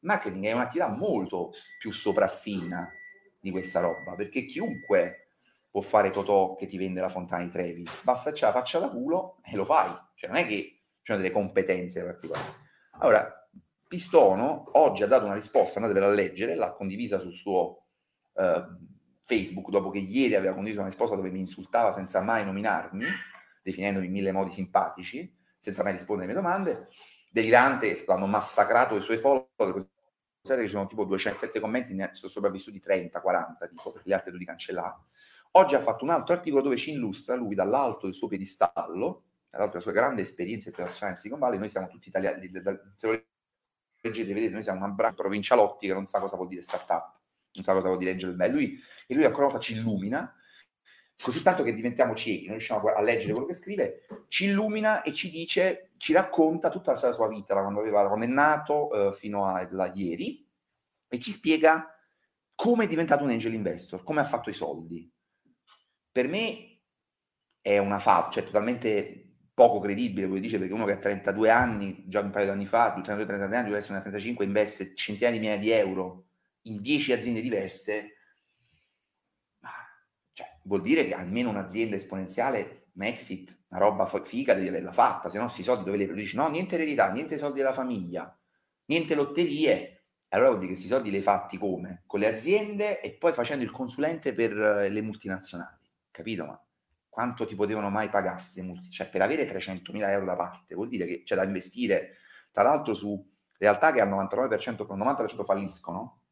marketing 0.00 0.44
è 0.47 0.53
un'attività 0.53 0.88
molto 0.88 1.53
più 1.79 1.93
sopraffina 1.93 2.88
di 3.41 3.50
questa 3.50 3.81
roba, 3.81 4.15
perché 4.15 4.44
chiunque 4.44 5.27
può 5.70 5.81
fare 5.81 6.11
Totò 6.11 6.55
che 6.55 6.67
ti 6.67 6.76
vende 6.76 7.00
la 7.00 7.09
fontana 7.09 7.44
di 7.44 7.50
Trevi, 7.50 7.87
basta 8.03 8.32
ce 8.32 8.47
la 8.47 8.53
faccia 8.53 8.79
da 8.79 8.88
culo 8.88 9.41
e 9.44 9.56
lo 9.56 9.65
fai, 9.65 9.91
cioè 10.15 10.31
non 10.31 10.38
è 10.38 10.47
che 10.47 10.82
sono 11.03 11.19
delle 11.19 11.32
competenze 11.32 12.05
particolari. 12.05 12.49
Allora, 13.00 13.32
Pistono 13.88 14.70
oggi 14.75 15.03
ha 15.03 15.06
dato 15.06 15.25
una 15.25 15.35
risposta, 15.35 15.79
andatevela 15.79 16.12
a 16.12 16.15
leggere, 16.15 16.55
l'ha 16.55 16.73
condivisa 16.73 17.19
sul 17.19 17.35
suo 17.35 17.87
uh, 18.35 18.62
Facebook, 19.25 19.70
dopo 19.70 19.88
che 19.88 19.99
ieri 19.99 20.35
aveva 20.35 20.53
condiviso 20.53 20.81
una 20.81 20.91
risposta 20.91 21.17
dove 21.17 21.31
mi 21.31 21.38
insultava 21.38 21.93
senza 21.93 22.20
mai 22.20 22.44
nominarmi, 22.44 23.06
definendomi 23.62 24.05
in 24.05 24.12
mille 24.12 24.31
modi 24.31 24.53
simpatici, 24.53 25.35
senza 25.59 25.82
mai 25.82 25.93
rispondere 25.93 26.31
alle 26.31 26.35
mie 26.35 26.43
domande, 26.43 26.88
delirante, 27.31 28.05
hanno 28.09 28.26
massacrato 28.26 28.94
i 28.94 29.00
suoi 29.00 29.17
follower, 29.17 29.88
pensate 30.41 30.61
che 30.61 30.67
ci 30.67 30.75
sono 30.75 30.87
tipo 30.87 31.05
207 31.05 31.59
commenti, 31.59 31.94
ne 31.94 32.11
sono 32.12 32.31
sopravvissuti 32.31 32.81
30, 32.81 33.20
40, 33.23 33.69
tipo, 33.69 33.93
perché 33.93 34.09
gli 34.09 34.12
altri 34.12 34.32
tutti 34.32 34.44
cancellati. 34.44 35.00
Oggi 35.52 35.74
ha 35.74 35.80
fatto 35.80 36.04
un 36.04 36.10
altro 36.10 36.34
articolo 36.34 36.62
dove 36.62 36.76
ci 36.76 36.92
illustra 36.92 37.34
lui 37.34 37.54
dall'alto 37.54 38.06
del 38.06 38.14
suo 38.14 38.28
piedistallo, 38.28 39.24
dall'alto 39.48 39.78
della 39.78 39.82
sua 39.82 39.92
grande 39.92 40.22
esperienza 40.22 40.68
internazionale 40.68 41.14
in 41.14 41.18
Silicon 41.18 41.40
Valley, 41.40 41.58
noi 41.58 41.70
siamo 41.70 41.88
tutti 41.88 42.08
italiani, 42.08 42.50
se 42.94 43.06
lo 43.06 43.22
leggete 44.00 44.32
vedete, 44.32 44.52
noi 44.52 44.62
siamo 44.62 44.84
una 44.84 44.92
brava 44.92 45.14
provincialotti 45.14 45.86
che 45.86 45.92
non 45.92 46.06
sa 46.06 46.20
cosa 46.20 46.36
vuol 46.36 46.48
dire 46.48 46.62
startup, 46.62 47.18
non 47.52 47.64
sa 47.64 47.72
cosa 47.72 47.88
vuol 47.88 47.98
dire 47.98 48.12
angel 48.12 48.34
bell. 48.34 48.52
Lui, 48.52 48.78
e 49.06 49.14
lui 49.14 49.24
ancora 49.24 49.44
una 49.44 49.52
volta 49.52 49.66
ci 49.66 49.74
illumina, 49.74 50.32
così 51.20 51.42
tanto 51.42 51.62
che 51.64 51.72
diventiamo 51.72 52.14
ciechi, 52.14 52.44
non 52.44 52.52
riusciamo 52.52 52.88
a 52.88 53.00
leggere 53.00 53.32
quello 53.32 53.46
che 53.46 53.54
scrive, 53.54 54.06
ci 54.28 54.44
illumina 54.44 55.02
e 55.02 55.12
ci 55.12 55.30
dice, 55.30 55.90
ci 55.96 56.12
racconta 56.12 56.70
tutta 56.70 56.92
la 56.92 57.12
sua 57.12 57.28
vita, 57.28 57.54
da 57.54 57.62
quando, 57.62 57.80
aveva, 57.80 58.06
quando 58.06 58.26
è 58.26 58.28
nato 58.28 58.92
eh, 59.08 59.12
fino 59.12 59.46
a 59.46 59.66
la, 59.70 59.90
ieri, 59.92 60.46
e 61.08 61.18
ci 61.18 61.30
spiega 61.30 61.92
come 62.54 62.84
è 62.84 62.86
diventato 62.86 63.24
un 63.24 63.30
angel 63.30 63.54
investor, 63.54 64.02
come 64.04 64.20
ha 64.20 64.24
fatto 64.24 64.50
i 64.50 64.54
soldi. 64.54 65.10
Per 66.19 66.26
me 66.26 66.81
è 67.61 67.79
una 67.79 68.00
favola, 68.00 68.32
cioè 68.32 68.43
totalmente 68.43 69.37
poco 69.55 69.79
credibile 69.79 70.26
quello 70.26 70.41
che 70.41 70.47
dice, 70.49 70.59
perché 70.59 70.75
uno 70.75 70.85
che 70.85 70.94
ha 70.94 70.99
32 70.99 71.49
anni, 71.49 72.03
già 72.09 72.19
un 72.19 72.31
paio 72.31 72.47
di 72.47 72.50
anni 72.50 72.67
fa, 72.67 72.93
32-33 72.97 73.55
anni, 73.55 73.65
deve 73.67 73.76
essere 73.76 73.93
una 73.93 74.00
35, 74.00 74.44
investe 74.44 74.97
centinaia 74.97 75.37
di 75.37 75.38
migliaia 75.38 75.61
di 75.61 75.70
euro 75.70 76.26
in 76.62 76.81
10 76.81 77.12
aziende 77.12 77.41
diverse, 77.41 78.17
vuol 80.65 80.81
dire 80.81 81.06
che 81.06 81.15
almeno 81.15 81.50
un'azienda 81.50 81.94
esponenziale, 81.94 82.88
un 82.94 83.05
exit, 83.05 83.56
una 83.69 83.79
roba 83.79 84.05
figa 84.06 84.55
devi 84.55 84.67
averla 84.67 84.91
fatta, 84.91 85.29
se 85.29 85.38
no 85.38 85.47
si 85.47 85.62
soldi 85.62 85.85
dove 85.85 85.99
le 85.99 86.12
dici 86.15 86.35
no, 86.35 86.49
niente 86.49 86.75
eredità, 86.75 87.12
niente 87.12 87.38
soldi 87.38 87.59
della 87.59 87.73
famiglia, 87.73 88.37
niente 88.87 89.15
lotterie. 89.15 90.06
Allora 90.31 90.49
vuol 90.49 90.62
dire 90.62 90.73
che 90.73 90.79
questi 90.81 90.93
soldi 90.93 91.11
li 91.11 91.19
hai 91.19 91.23
fatti 91.23 91.56
come? 91.59 92.03
Con 92.06 92.19
le 92.19 92.26
aziende 92.26 93.00
e 93.00 93.12
poi 93.12 93.32
facendo 93.32 93.62
il 93.62 93.70
consulente 93.70 94.35
per 94.35 94.50
eh, 94.59 94.88
le 94.88 95.00
multinazionali, 95.00 95.77
capito? 96.19 96.44
Ma 96.44 96.61
quanto 97.08 97.46
ti 97.46 97.55
potevano 97.55 97.89
mai 97.91 98.08
pagare 98.08 98.43
multi? 98.63 98.91
Cioè 98.91 99.08
per 99.08 99.22
avere 99.22 99.46
300.000 99.46 100.10
euro 100.10 100.25
da 100.25 100.34
parte 100.34 100.75
vuol 100.75 100.89
dire 100.89 101.06
che 101.06 101.22
c'è 101.22 101.37
da 101.37 101.44
investire, 101.44 102.17
tra 102.51 102.65
l'altro 102.65 102.93
su 102.93 103.25
realtà 103.56 103.93
che 103.93 104.01
al 104.01 104.08
99%, 104.08 104.84
con 104.84 104.98
90% 104.98 105.44
falliscono, 105.44 106.22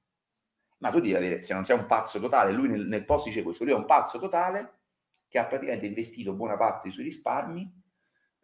ma 0.79 0.91
tu 0.91 1.01
devi 1.01 1.15
avere, 1.15 1.41
se 1.41 1.55
non 1.55 1.65
sei 1.65 1.79
un 1.79 1.87
pazzo 1.87 2.19
totale, 2.19 2.53
lui 2.53 2.69
nel, 2.69 2.87
nel 2.87 3.05
post 3.05 3.27
dice 3.27 3.43
questo, 3.43 3.65
lui 3.65 3.73
è 3.73 3.77
un 3.77 3.87
pazzo 3.87 4.19
totale 4.19 4.81
che 5.29 5.39
ha 5.39 5.47
praticamente 5.47 5.87
investito 5.87 6.35
buona 6.35 6.57
parte 6.57 6.83
dei 6.85 6.93
suoi 6.93 7.05
risparmi 7.05 7.83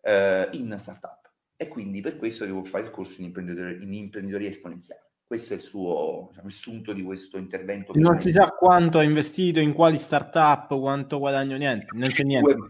eh, 0.03 0.49
in 0.53 0.75
startup 0.79 1.31
e 1.57 1.69
quindi 1.69 2.01
per 2.01 2.17
questo 2.17 2.45
devo 2.45 2.65
fare 2.65 2.85
il 2.85 2.91
corso 2.91 3.21
in 3.21 3.27
imprenditoria, 3.27 3.77
in 3.77 3.93
imprenditoria 3.93 4.49
esponenziale. 4.49 5.12
Questo 5.33 5.55
è 5.55 5.57
il 5.57 5.63
suo 5.63 6.27
diciamo, 6.29 6.49
il 6.49 6.53
sunto 6.53 6.93
di 6.93 7.03
questo 7.03 7.39
intervento. 7.39 7.95
Non 7.95 8.21
si 8.21 8.31
sa 8.31 8.51
quanto 8.51 8.99
ha 8.99 9.03
investito, 9.03 9.61
in 9.61 9.73
quali 9.73 9.97
startup, 9.97 10.79
quanto 10.79 11.19
guadagno, 11.19 11.57
niente, 11.57 11.87
non 11.93 12.11
c'è 12.11 12.23
niente. 12.23 12.53
2, 12.53 12.67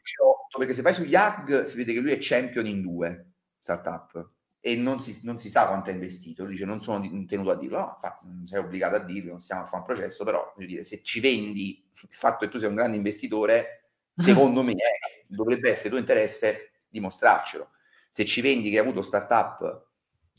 perché 0.58 0.72
se 0.72 0.80
vai 0.80 0.94
su 0.94 1.02
YAG 1.02 1.64
si 1.64 1.76
vede 1.76 1.92
che 1.92 1.98
lui 1.98 2.12
è 2.12 2.18
champion 2.20 2.66
in 2.66 2.80
due 2.80 3.32
startup 3.60 4.30
e 4.60 4.76
non 4.76 5.00
si, 5.00 5.18
non 5.24 5.40
si, 5.40 5.50
sa 5.50 5.66
quanto 5.66 5.90
ha 5.90 5.92
investito. 5.92 6.44
Lui 6.44 6.52
dice 6.52 6.64
non 6.64 6.80
sono 6.80 7.00
tenuto 7.26 7.50
a 7.50 7.56
dirlo, 7.56 7.78
no, 7.78 7.90
infatti 7.94 8.26
non 8.28 8.46
sei 8.46 8.60
obbligato 8.60 8.94
a 8.94 9.00
dirlo, 9.00 9.32
non 9.32 9.40
stiamo 9.40 9.62
a 9.62 9.64
fare 9.64 9.78
un 9.78 9.84
processo, 9.84 10.22
però 10.22 10.52
voglio 10.54 10.68
dire, 10.68 10.84
se 10.84 11.02
ci 11.02 11.18
vendi 11.18 11.84
il 12.00 12.08
fatto 12.14 12.44
che 12.44 12.52
tu 12.52 12.58
sei 12.58 12.68
un 12.68 12.76
grande 12.76 12.96
investitore, 12.96 13.88
secondo 14.14 14.62
me 14.62 14.74
eh, 14.74 15.24
dovrebbe 15.26 15.68
essere 15.68 15.88
tuo 15.88 15.98
interesse 15.98 16.74
dimostrarcelo. 16.88 17.70
Se 18.08 18.24
ci 18.24 18.40
vendi 18.40 18.70
che 18.70 18.78
hai 18.78 18.86
avuto 18.86 19.02
startup 19.02 19.90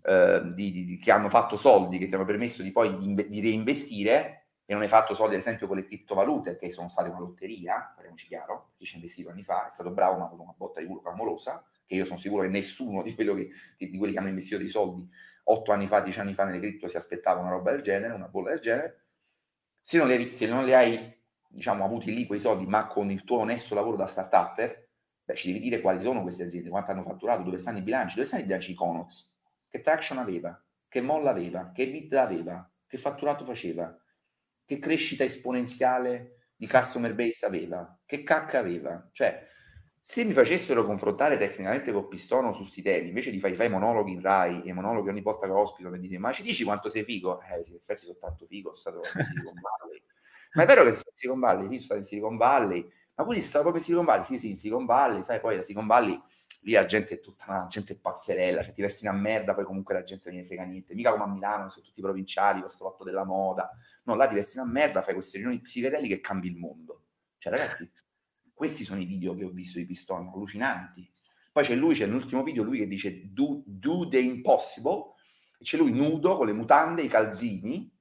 eh, 0.03 0.41
di, 0.53 0.86
di, 0.86 0.98
che 0.98 1.12
hanno 1.12 1.29
fatto 1.29 1.55
soldi, 1.55 1.98
che 1.98 2.07
ti 2.07 2.13
hanno 2.13 2.25
permesso 2.25 2.62
di 2.62 2.72
poi 2.72 2.98
di, 2.98 3.27
di 3.27 3.41
reinvestire, 3.41 4.48
e 4.65 4.74
non 4.74 4.81
hai 4.81 4.88
fatto 4.88 5.13
soldi 5.13 5.36
ad 5.36 5.41
esempio 5.41 5.67
con 5.67 5.77
le 5.77 5.86
criptovalute, 5.86 6.57
che 6.57 6.72
sono 6.72 6.89
state 6.89 7.10
una 7.10 7.19
lotteria, 7.19 7.91
parliamoci 7.93 8.27
chiaro, 8.27 8.72
chi 8.77 8.86
ci 8.86 8.93
ha 8.93 8.98
investito 8.98 9.29
anni 9.29 9.43
fa 9.43 9.67
è 9.67 9.72
stato 9.72 9.91
bravo, 9.91 10.17
ma 10.17 10.24
ha 10.24 10.27
avuto 10.27 10.43
una 10.43 10.53
botta 10.55 10.79
di 10.79 10.86
culo 10.86 11.01
clamorosa, 11.01 11.65
che 11.86 11.95
io 11.95 12.05
sono 12.05 12.17
sicuro 12.17 12.43
che 12.43 12.50
nessuno 12.50 13.01
di, 13.03 13.13
che, 13.13 13.51
di 13.77 13.98
quelli 13.98 14.13
che 14.13 14.19
hanno 14.19 14.29
investito 14.29 14.57
dei 14.57 14.69
soldi 14.69 15.07
otto 15.45 15.72
anni 15.72 15.88
fa, 15.88 16.00
dieci 16.00 16.19
anni 16.19 16.33
fa 16.33 16.45
nelle 16.45 16.60
cripto 16.60 16.88
si 16.88 16.95
aspettava 16.95 17.41
una 17.41 17.50
roba 17.50 17.72
del 17.72 17.81
genere, 17.81 18.13
una 18.13 18.27
bolla 18.27 18.51
del 18.51 18.60
genere. 18.60 19.01
Se 19.81 19.98
non 19.98 20.07
li, 20.07 20.33
se 20.33 20.48
non 20.48 20.63
li 20.63 20.74
hai 20.74 21.13
diciamo, 21.48 21.83
avuti 21.83 22.13
lì 22.13 22.25
quei 22.25 22.39
soldi, 22.39 22.65
ma 22.65 22.88
con 22.88 23.12
il 23.12 23.24
tuo 23.24 23.39
onesto 23.39 23.75
lavoro 23.75 23.98
da 23.98 24.07
start-upper, 24.07 24.89
beh, 25.24 25.36
ci 25.36 25.48
devi 25.48 25.60
dire 25.60 25.81
quali 25.81 26.01
sono 26.01 26.22
queste 26.22 26.43
aziende, 26.43 26.69
quanto 26.69 26.91
hanno 26.91 27.03
fatturato, 27.03 27.43
dove 27.43 27.57
stanno 27.57 27.79
i 27.79 27.81
bilanci, 27.81 28.15
dove 28.15 28.27
stanno 28.27 28.43
i 28.43 28.45
bilanci 28.45 28.74
Conox, 28.74 29.33
che 29.74 29.82
traction 29.82 30.20
aveva, 30.20 30.63
che 30.88 31.01
molla 31.01 31.32
aveva, 31.32 31.72
che 31.74 31.89
bid 31.89 32.13
aveva, 32.13 32.72
che 32.86 33.00
fatturato 33.00 33.44
faceva, 33.44 33.92
che 34.63 34.77
crescita 34.77 35.24
esponenziale 35.24 36.51
di 36.56 36.68
customer 36.68 37.15
base 37.15 37.44
aveva? 37.48 38.00
Che 38.06 38.22
cacca 38.22 38.60
aveva? 38.60 39.10
Cioè, 39.12 39.48
se 40.00 40.25
mi 40.25 40.34
facessero 40.34 40.86
confrontare 40.86 41.38
tecnicamente 41.38 41.92
con 41.92 42.08
Pistono 42.08 42.53
su 42.53 42.60
questi 42.60 42.84
temi, 42.84 43.08
invece 43.08 43.32
di 43.32 43.39
fare 43.39 43.65
i 43.65 43.70
monologhi 43.70 44.12
in 44.12 44.22
Rai 44.22 44.62
e 44.62 44.74
monologhi 44.74 45.10
ogni 45.10 45.22
volta 45.22 45.48
che 45.48 45.53
ospito 45.53 45.89
per 45.89 46.00
dire 46.00 46.20
ma 46.20 46.32
ci 46.32 46.44
dici 46.44 46.63
quanto 46.63 46.88
sei 46.88 47.03
figo? 47.03 47.42
Eh, 47.42 47.63
in 47.68 47.74
effetti 47.74 48.06
sono 48.06 48.20
tanto 48.20 48.46
figo, 48.46 48.75
sono 48.75 49.01
stato 49.01 49.18
in 49.18 49.25
Silicon 49.25 49.53
Valley. 49.60 50.03
Ma 50.53 50.62
è 50.62 50.65
vero 50.68 50.84
che 50.84 50.92
sei 50.92 51.01
in 51.08 51.15
Silicon 51.15 51.39
Valley? 51.39 51.68
Sì, 51.68 51.80
sono 51.84 51.98
in 51.98 52.06
Silicon 52.06 52.38
Valley. 52.38 52.88
Ma 53.15 53.24
quindi 53.24 53.44
stavo 53.44 53.72
proprio 53.72 53.82
in 53.82 53.88
Silicon 53.88 54.06
Valley? 54.06 54.25
Sì, 54.27 54.38
sì, 54.38 54.50
in 54.50 54.56
Silicon 54.56 54.86
Valley. 54.86 55.24
Sai, 55.24 55.39
poi 55.39 55.56
la 55.56 55.63
Silicon 55.63 55.88
Valley, 55.88 56.22
lì 56.63 56.74
la 56.74 56.86
gente 56.86 57.15
è 57.15 57.20
tutta 57.20 57.46
una 57.48 57.67
gente 57.67 57.96
pazzerella, 57.96 58.63
cioè 58.63 58.74
ti 58.74 58.82
vesti 58.82 59.05
una 59.05 59.15
merda, 59.15 59.53
poi 59.53 59.65
comunque 59.65 59.93
la 59.93 60.03
gente 60.03 60.29
non 60.29 60.39
ne 60.39 60.46
frega 60.46 60.63
niente. 60.63 60.93
Mica 60.93 61.12
come 61.12 61.24
a 61.24 61.27
Milano, 61.27 61.70
sono 61.70 61.86
tutti 61.86 62.01
provinciali, 62.01 62.62
questo 62.62 62.89
fatto 62.89 63.03
della 63.03 63.25
moda. 63.25 63.70
No, 64.03 64.15
là 64.15 64.27
ti 64.27 64.36
vesti 64.36 64.58
una 64.58 64.70
merda, 64.70 65.01
fai 65.01 65.13
queste 65.13 65.38
riunioni 65.38 65.60
psichedeliche 65.62 66.15
che 66.15 66.22
cambi 66.22 66.48
il 66.48 66.58
mondo. 66.58 67.03
Cioè, 67.38 67.51
ragazzi, 67.51 67.89
questi 68.53 68.84
sono 68.84 69.01
i 69.01 69.05
video 69.05 69.36
che 69.36 69.43
ho 69.43 69.50
visto 69.50 69.77
di 69.77 69.86
Pistone, 69.86 70.29
allucinanti. 70.34 71.12
Poi 71.51 71.63
c'è 71.63 71.75
lui, 71.75 71.96
c'è 71.96 72.08
l'ultimo 72.08 72.43
video, 72.43 72.63
lui 72.63 72.79
che 72.79 72.88
dice 72.88 73.32
do, 73.32 73.62
do 73.65 74.08
the 74.08 74.20
impossible, 74.20 75.13
e 75.60 75.63
c'è 75.63 75.77
lui 75.77 75.91
nudo 75.91 76.38
con 76.38 76.48
le 76.48 76.53
mutande, 76.53 77.01
i 77.01 77.08
calzini, 77.08 77.91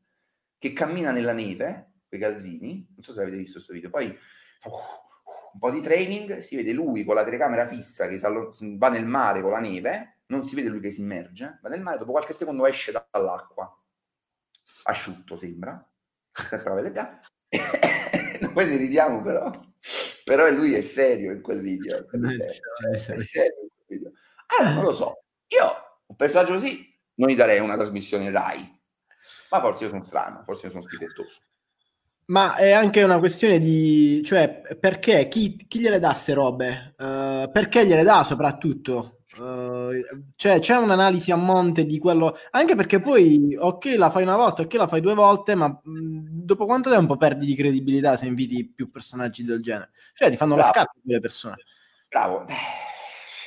che 0.57 0.73
cammina 0.73 1.11
nella 1.11 1.33
neve, 1.33 1.95
quei 2.07 2.21
calzini, 2.21 2.87
non 2.95 3.02
so 3.02 3.12
se 3.12 3.21
avete 3.21 3.37
visto 3.37 3.54
questo 3.54 3.73
video, 3.73 3.90
poi 3.90 4.07
uh, 4.07 4.71
un 5.52 5.59
po' 5.59 5.71
di 5.71 5.80
training, 5.80 6.38
si 6.38 6.56
vede 6.56 6.73
lui 6.73 7.04
con 7.04 7.14
la 7.14 7.25
telecamera 7.25 7.66
fissa 7.66 8.09
che 8.09 8.18
va 8.18 8.88
nel 8.88 9.06
mare 9.06 9.40
con 9.42 9.50
la 9.50 9.61
neve, 9.61 10.21
non 10.26 10.42
si 10.44 10.54
vede 10.54 10.68
lui 10.68 10.80
che 10.80 10.90
si 10.90 11.00
immerge, 11.00 11.59
va 11.62 11.68
nel 11.68 11.82
mare, 11.82 11.99
dopo 11.99 12.12
qualche 12.12 12.32
secondo 12.32 12.66
esce 12.66 12.92
dall'acqua, 12.92 13.71
asciutto 14.85 15.37
sembra, 15.37 15.87
sempre 16.30 16.68
la 16.68 16.75
verità, 16.75 17.21
noi 18.40 18.66
ne 18.66 18.76
ridiamo 18.76 19.23
però 19.23 19.50
però 20.25 20.49
lui 20.50 20.75
è 20.75 20.82
serio 20.82 21.32
in 21.32 21.40
quel 21.40 21.61
video. 21.61 22.04
Quel 22.06 22.26
video. 22.26 22.47
Cioè, 22.49 23.14
è 23.14 23.23
serio 23.23 23.62
in 23.62 23.68
quel 23.87 23.99
video. 23.99 24.12
Allora, 24.59 24.75
non 24.75 24.85
lo 24.85 24.92
so. 24.92 25.25
Io, 25.49 26.00
un 26.06 26.16
personaggio 26.16 26.54
così, 26.54 26.99
non 27.14 27.28
gli 27.28 27.37
darei 27.37 27.61
una 27.61 27.75
trasmissione 27.75 28.30
Rai. 28.30 28.80
Ma 29.50 29.61
forse 29.61 29.85
io 29.85 29.90
sono 29.90 30.04
strano, 30.04 30.42
forse 30.44 30.66
io 30.66 30.71
sono 30.71 30.82
schifettoso. 30.82 31.40
Ma 32.33 32.57
è 32.57 32.71
anche 32.73 33.03
una 33.03 33.19
questione 33.19 33.59
di, 33.59 34.23
cioè, 34.25 34.62
perché 34.81 35.29
chi, 35.29 35.55
chi 35.69 35.81
gliele 35.81 35.99
dà 35.99 36.12
queste 36.12 36.33
robe? 36.33 36.95
Uh, 36.97 37.51
perché 37.53 37.87
gliele 37.87 38.05
dà 38.05 38.25
soprattutto? 38.25 39.19
Uh, 39.37 39.91
cioè, 40.35 40.59
c'è 40.59 40.77
un'analisi 40.77 41.31
a 41.31 41.37
monte 41.37 41.85
di 41.85 41.99
quello, 41.99 42.39
anche 42.53 42.75
perché 42.75 43.03
poi, 43.03 43.55
ok, 43.55 43.97
la 43.99 44.11
fai 44.11 44.23
una 44.23 44.37
volta, 44.37 44.62
ok, 44.62 44.73
la 44.75 44.89
fai 44.89 45.03
due 45.03 45.12
volte, 45.12 45.55
ma 45.55 45.69
mh, 45.69 46.45
dopo 46.45 46.65
quanto 46.65 46.89
tempo 46.89 47.19
perdi 47.19 47.45
di 47.45 47.55
credibilità 47.55 48.17
se 48.17 48.25
inviti 48.25 48.67
più 48.67 48.91
personaggi 48.91 49.45
del 49.45 49.61
genere? 49.61 49.91
Cioè, 50.15 50.31
ti 50.31 50.37
fanno 50.37 50.55
Bravo. 50.55 50.69
la 50.69 50.75
scarpa 50.75 51.01
quelle 51.05 51.21
persone. 51.21 51.57
Bravo. 52.09 52.47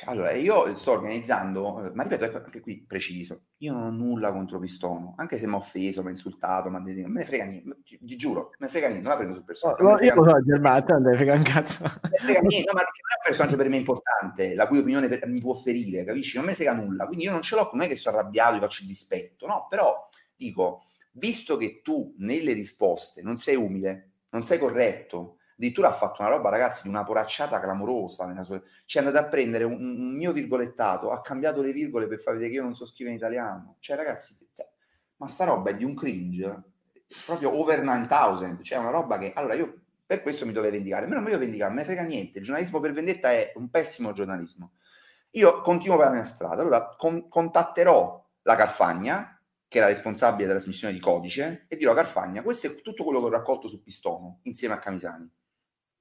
Allora, 0.04 0.32
io 0.32 0.76
sto 0.76 0.92
organizzando, 0.92 1.90
ma 1.94 2.02
ripeto, 2.02 2.24
ecco, 2.24 2.36
anche 2.36 2.60
qui 2.60 2.84
preciso, 2.86 3.46
io 3.58 3.72
non 3.72 3.82
ho 3.82 3.90
nulla 3.90 4.32
contro 4.32 4.58
Pistono, 4.58 5.14
anche 5.16 5.38
se 5.38 5.46
mi 5.46 5.54
ha 5.54 5.56
offeso, 5.56 6.02
mi 6.02 6.08
ha 6.08 6.10
insultato, 6.10 6.68
ma 6.68 6.78
me 6.78 6.92
ne 6.94 7.24
frega 7.24 7.44
niente, 7.44 7.78
ti, 7.82 8.16
giuro, 8.16 8.50
me 8.58 8.66
ne 8.66 8.68
frega 8.68 8.88
niente, 8.88 9.02
non 9.02 9.12
la 9.12 9.16
prendo 9.16 9.34
sul 9.34 9.44
personaggio. 9.44 9.82
No, 9.82 9.98
io 10.00 10.14
lo 10.14 10.28
so, 10.28 10.42
Germano, 10.44 10.84
te 10.84 10.98
ne 10.98 11.16
frega 11.16 11.34
un 11.34 11.42
cazzo. 11.42 11.82
Me 11.84 12.10
ne 12.10 12.18
frega 12.18 12.40
niente, 12.40 12.70
no, 12.70 12.72
ma 12.74 12.80
non 12.80 12.90
è 12.90 13.16
un 13.16 13.24
personaggio 13.24 13.56
per 13.56 13.68
me 13.68 13.76
importante, 13.76 14.54
la 14.54 14.66
cui 14.66 14.78
opinione 14.78 15.08
per, 15.08 15.26
mi 15.26 15.40
può 15.40 15.54
ferire, 15.54 16.04
capisci? 16.04 16.36
Non 16.36 16.44
me 16.44 16.50
ne 16.50 16.56
frega 16.56 16.74
nulla, 16.74 17.06
quindi 17.06 17.24
io 17.24 17.32
non 17.32 17.42
ce 17.42 17.54
l'ho, 17.54 17.70
non 17.72 17.82
è 17.84 17.88
che 17.88 17.96
sono 17.96 18.18
arrabbiato, 18.18 18.56
e 18.56 18.60
faccio 18.60 18.82
il 18.82 18.88
dispetto, 18.88 19.46
no, 19.46 19.66
però 19.68 20.08
dico, 20.36 20.84
visto 21.12 21.56
che 21.56 21.80
tu 21.82 22.14
nelle 22.18 22.52
risposte 22.52 23.22
non 23.22 23.36
sei 23.36 23.56
umile, 23.56 24.10
non 24.30 24.42
sei 24.42 24.58
corretto, 24.58 25.35
addirittura 25.56 25.88
ha 25.88 25.92
fatto 25.92 26.20
una 26.20 26.30
roba, 26.30 26.50
ragazzi, 26.50 26.82
di 26.82 26.88
una 26.88 27.02
poracciata 27.02 27.58
clamorosa. 27.58 28.26
Nella 28.26 28.44
sua... 28.44 28.60
Ci 28.84 28.98
è 28.98 29.00
andato 29.00 29.18
a 29.18 29.28
prendere 29.28 29.64
un, 29.64 29.80
un, 29.80 30.14
mio 30.14 30.32
virgolettato, 30.32 31.10
ha 31.10 31.20
cambiato 31.22 31.62
le 31.62 31.72
virgole 31.72 32.06
per 32.06 32.20
far 32.20 32.34
vedere 32.34 32.50
che 32.50 32.56
io 32.56 32.62
non 32.62 32.74
so 32.74 32.86
scrivere 32.86 33.16
in 33.16 33.20
italiano. 33.20 33.76
Cioè, 33.80 33.96
ragazzi, 33.96 34.36
cioè, 34.54 34.68
ma 35.16 35.28
sta 35.28 35.44
roba 35.44 35.70
è 35.70 35.76
di 35.76 35.84
un 35.84 35.94
cringe 35.94 36.62
proprio 37.24 37.56
over 37.56 37.82
9000, 37.82 38.62
cioè 38.62 38.78
una 38.78 38.90
roba 38.90 39.16
che 39.16 39.32
allora 39.34 39.54
io 39.54 39.80
per 40.04 40.22
questo 40.22 40.44
mi 40.44 40.52
dovevo 40.52 40.74
vendicare. 40.74 41.06
Me 41.06 41.14
non 41.14 41.22
mi 41.22 41.30
devo 41.30 41.42
vendicare, 41.42 41.72
me 41.72 41.84
frega 41.84 42.02
niente. 42.02 42.38
Il 42.38 42.44
giornalismo 42.44 42.80
per 42.80 42.92
vendetta 42.92 43.32
è 43.32 43.52
un 43.56 43.70
pessimo 43.70 44.12
giornalismo. 44.12 44.72
Io 45.30 45.62
continuo 45.62 45.96
per 45.96 46.06
la 46.06 46.12
mia 46.12 46.24
strada. 46.24 46.62
Allora 46.62 46.94
con, 46.96 47.28
contatterò 47.28 48.24
la 48.42 48.54
Carfagna, 48.54 49.40
che 49.66 49.80
la 49.80 49.86
responsabile 49.86 50.46
della 50.46 50.58
trasmissione 50.58 50.92
di 50.92 51.00
codice, 51.00 51.64
e 51.68 51.76
dirò 51.76 51.92
a 51.92 51.96
Carfagna: 51.96 52.42
questo 52.42 52.66
è 52.66 52.74
tutto 52.76 53.04
quello 53.04 53.20
che 53.20 53.26
ho 53.26 53.30
raccolto 53.30 53.68
su 53.68 53.82
Pistono 53.82 54.40
insieme 54.42 54.74
a 54.74 54.78
Camisani 54.78 55.28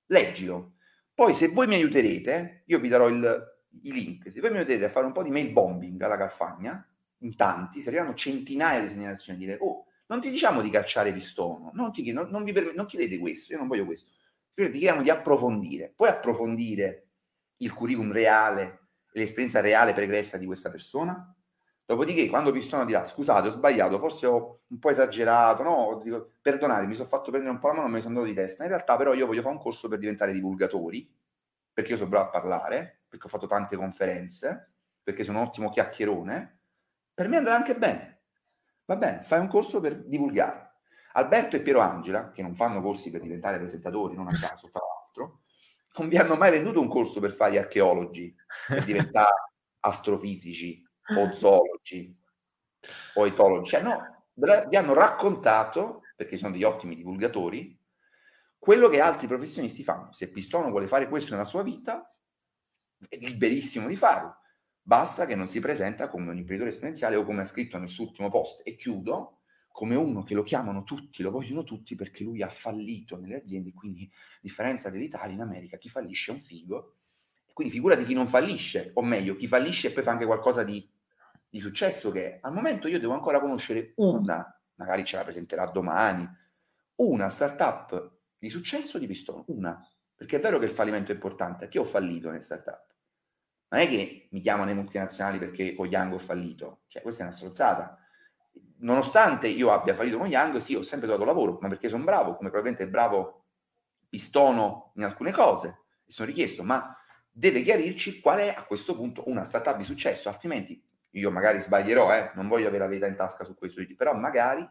leggilo. 0.07 0.73
Poi 1.13 1.33
se 1.33 1.49
voi 1.49 1.67
mi 1.67 1.75
aiuterete, 1.75 2.63
io 2.65 2.79
vi 2.79 2.89
darò 2.89 3.07
il, 3.07 3.57
i 3.83 3.91
link, 3.91 4.31
se 4.31 4.39
voi 4.41 4.51
mi 4.51 4.57
aiuterete 4.57 4.85
a 4.85 4.89
fare 4.89 5.05
un 5.05 5.13
po' 5.13 5.23
di 5.23 5.31
mail 5.31 5.51
bombing 5.51 6.01
alla 6.01 6.17
Carfagna, 6.17 6.87
in 7.19 7.35
tanti, 7.35 7.81
serviranno 7.81 8.13
centinaia 8.13 8.81
di 8.81 8.89
segnalazioni, 8.89 9.39
dire, 9.39 9.57
oh, 9.61 9.85
non 10.07 10.21
ti 10.21 10.29
diciamo 10.29 10.61
di 10.61 10.69
cacciare 10.69 11.13
pistono, 11.13 11.71
non, 11.73 11.91
ti, 11.91 12.11
non, 12.11 12.29
non, 12.29 12.43
vi 12.43 12.51
perm- 12.51 12.75
non 12.75 12.85
chiedete 12.85 13.17
questo, 13.17 13.53
io 13.53 13.59
non 13.59 13.67
voglio 13.67 13.85
questo, 13.85 14.11
ti 14.53 14.69
chiediamo 14.69 15.01
di 15.01 15.09
approfondire, 15.09 15.93
puoi 15.95 16.09
approfondire 16.09 17.07
il 17.57 17.73
curriculum 17.73 18.11
reale 18.11 18.85
l'esperienza 19.15 19.61
reale 19.61 19.93
pregressa 19.93 20.37
di 20.37 20.45
questa 20.45 20.69
persona? 20.69 21.34
Dopodiché, 21.87 22.27
quando 22.27 22.51
Pistono 22.51 22.83
dirà 22.83 23.05
scusate, 23.05 23.49
ho 23.49 23.51
sbagliato, 23.51 23.99
forse 23.99 24.25
ho 24.25 24.61
un 24.67 24.79
po' 24.79 24.89
esagerato, 24.89 25.61
no? 25.61 26.01
Dico, 26.03 26.31
perdonate, 26.41 26.87
mi 26.87 26.95
sono 26.95 27.07
fatto 27.07 27.29
prendere 27.29 27.53
un 27.53 27.59
po' 27.59 27.67
la 27.67 27.73
mano, 27.73 27.85
non 27.85 27.95
mi 27.95 28.01
sono 28.01 28.15
andato 28.15 28.33
di 28.33 28.39
testa. 28.41 28.63
In 28.63 28.69
realtà, 28.69 28.97
però, 28.97 29.13
io 29.13 29.27
voglio 29.27 29.43
fare 29.43 29.53
un 29.53 29.61
corso 29.61 29.87
per 29.87 29.99
diventare 29.99 30.31
divulgatori, 30.31 31.07
perché 31.71 31.91
io 31.91 31.97
sono 31.97 32.09
bravo 32.09 32.25
a 32.25 32.29
parlare, 32.31 33.01
perché 33.07 33.27
ho 33.27 33.29
fatto 33.29 33.45
tante 33.45 33.75
conferenze, 33.75 34.73
perché 35.03 35.23
sono 35.23 35.39
un 35.39 35.45
ottimo 35.45 35.69
chiacchierone. 35.69 36.59
Per 37.13 37.27
me 37.27 37.37
andrà 37.37 37.55
anche 37.55 37.75
bene. 37.75 38.21
Va 38.85 38.95
bene, 38.95 39.21
fai 39.23 39.39
un 39.39 39.47
corso 39.47 39.79
per 39.79 39.95
divulgare. 40.05 40.77
Alberto 41.13 41.55
e 41.55 41.61
Piero 41.61 41.81
Angela, 41.81 42.31
che 42.31 42.41
non 42.41 42.55
fanno 42.55 42.81
corsi 42.81 43.11
per 43.11 43.21
diventare 43.21 43.59
presentatori, 43.59 44.15
non 44.15 44.27
a 44.27 44.37
caso, 44.39 44.69
tra 44.71 44.81
l'altro, 44.81 45.41
non 45.97 46.09
vi 46.09 46.17
hanno 46.17 46.35
mai 46.35 46.49
venduto 46.49 46.81
un 46.81 46.89
corso 46.89 47.19
per 47.19 47.31
fare 47.31 47.53
gli 47.53 47.57
archeologi, 47.57 48.35
per 48.67 48.83
diventare 48.83 49.51
astrofisici 49.81 50.84
o 51.17 51.33
zoologi 51.33 52.15
o 53.15 53.25
etologi, 53.25 53.69
cioè 53.69 53.81
no, 53.81 54.25
vi 54.33 54.75
hanno 54.75 54.93
raccontato, 54.93 56.01
perché 56.15 56.37
sono 56.37 56.51
degli 56.51 56.63
ottimi 56.63 56.95
divulgatori, 56.95 57.77
quello 58.57 58.89
che 58.89 58.99
altri 58.99 59.27
professionisti 59.27 59.83
fanno. 59.83 60.11
Se 60.11 60.29
Pistono 60.29 60.69
vuole 60.69 60.87
fare 60.87 61.07
questo 61.07 61.33
nella 61.33 61.45
sua 61.45 61.63
vita, 61.63 62.11
è 63.07 63.17
liberissimo 63.17 63.87
di 63.87 63.95
farlo. 63.95 64.37
Basta 64.81 65.25
che 65.25 65.35
non 65.35 65.47
si 65.47 65.59
presenta 65.59 66.09
come 66.09 66.29
un 66.29 66.37
imprenditore 66.37 66.69
esponenziale 66.69 67.15
o 67.15 67.23
come 67.23 67.41
ha 67.41 67.45
scritto 67.45 67.77
nel 67.77 67.89
suo 67.89 68.05
ultimo 68.05 68.29
post. 68.29 68.61
E 68.63 68.75
chiudo 68.75 69.41
come 69.67 69.95
uno 69.95 70.23
che 70.23 70.33
lo 70.33 70.43
chiamano 70.43 70.83
tutti, 70.83 71.21
lo 71.21 71.31
vogliono 71.31 71.63
tutti 71.63 71.95
perché 71.95 72.23
lui 72.23 72.41
ha 72.41 72.49
fallito 72.49 73.17
nelle 73.17 73.35
aziende, 73.35 73.73
quindi 73.73 74.09
a 74.11 74.39
differenza 74.41 74.89
dell'Italia, 74.89 75.33
in 75.33 75.41
America 75.41 75.77
chi 75.77 75.89
fallisce 75.89 76.31
è 76.31 76.35
un 76.35 76.41
figo. 76.41 76.95
Quindi 77.53 77.73
figura 77.73 77.95
di 77.95 78.05
chi 78.05 78.13
non 78.13 78.27
fallisce, 78.27 78.91
o 78.95 79.01
meglio, 79.01 79.35
chi 79.35 79.47
fallisce 79.47 79.87
e 79.87 79.91
poi 79.91 80.03
fa 80.03 80.11
anche 80.11 80.25
qualcosa 80.25 80.63
di 80.63 80.87
di 81.55 81.61
successo 81.61 82.11
che 82.11 82.39
al 82.41 82.51
momento 82.51 82.89
io 82.89 82.99
devo 82.99 83.13
ancora 83.13 83.39
conoscere 83.39 83.93
una, 83.95 84.61
magari 84.73 85.05
ce 85.05 85.15
la 85.15 85.23
presenterà 85.23 85.65
domani, 85.67 86.29
una 86.95 87.29
startup 87.29 88.17
di 88.37 88.49
successo 88.49 88.99
di 88.99 89.07
Pistone, 89.07 89.45
una. 89.47 89.81
Perché 90.13 90.35
è 90.35 90.39
vero 90.41 90.59
che 90.59 90.65
il 90.65 90.71
fallimento 90.71 91.13
è 91.13 91.13
importante, 91.13 91.69
che 91.69 91.79
ho 91.79 91.85
fallito 91.85 92.27
nelle 92.27 92.41
startup. 92.41 92.93
Non 93.69 93.79
è 93.79 93.87
che 93.87 94.27
mi 94.31 94.41
chiamano 94.41 94.65
le 94.65 94.73
multinazionali 94.73 95.39
perché 95.39 95.73
con 95.75 95.87
Yang 95.87 96.13
ho 96.15 96.17
fallito, 96.17 96.81
cioè 96.87 97.01
questa 97.01 97.23
è 97.23 97.27
una 97.27 97.33
strozzata. 97.33 97.99
Nonostante 98.79 99.47
io 99.47 99.71
abbia 99.71 99.93
fallito 99.93 100.17
con 100.17 100.27
Yang, 100.27 100.57
sì, 100.57 100.75
ho 100.75 100.83
sempre 100.83 101.07
trovato 101.07 101.25
lavoro, 101.25 101.57
ma 101.61 101.69
perché 101.69 101.87
sono 101.87 102.03
bravo, 102.03 102.35
come 102.35 102.49
probabilmente 102.49 102.83
è 102.83 102.89
bravo 102.89 103.45
Pistono 104.09 104.91
in 104.95 105.05
alcune 105.05 105.31
cose, 105.31 105.83
e 106.05 106.11
sono 106.11 106.27
richiesto, 106.27 106.63
ma 106.63 106.97
deve 107.31 107.61
chiarirci 107.61 108.19
qual 108.19 108.39
è 108.39 108.53
a 108.53 108.65
questo 108.65 108.93
punto 108.93 109.23
una 109.29 109.45
startup 109.45 109.77
di 109.77 109.85
successo, 109.85 110.27
altrimenti 110.27 110.84
io 111.15 111.31
magari 111.31 111.61
sbaglierò, 111.61 112.13
eh, 112.13 112.31
non 112.35 112.47
voglio 112.47 112.67
avere 112.67 112.83
la 112.83 112.89
verità 112.89 113.07
in 113.07 113.15
tasca 113.15 113.43
su 113.43 113.55
questo, 113.55 113.81
però 113.95 114.13
magari 114.13 114.67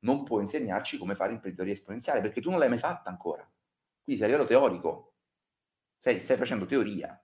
non 0.00 0.24
può 0.24 0.40
insegnarci 0.40 0.98
come 0.98 1.14
fare 1.14 1.32
imprenditoria 1.32 1.74
esponenziale, 1.74 2.20
perché 2.20 2.40
tu 2.40 2.50
non 2.50 2.58
l'hai 2.58 2.68
mai 2.68 2.78
fatta 2.78 3.10
ancora. 3.10 3.48
Quindi 4.02 4.20
sei 4.22 4.30
a 4.30 4.36
livello 4.36 4.48
teorico, 4.48 5.14
stai, 5.98 6.20
stai 6.20 6.36
facendo 6.36 6.66
teoria. 6.66 7.21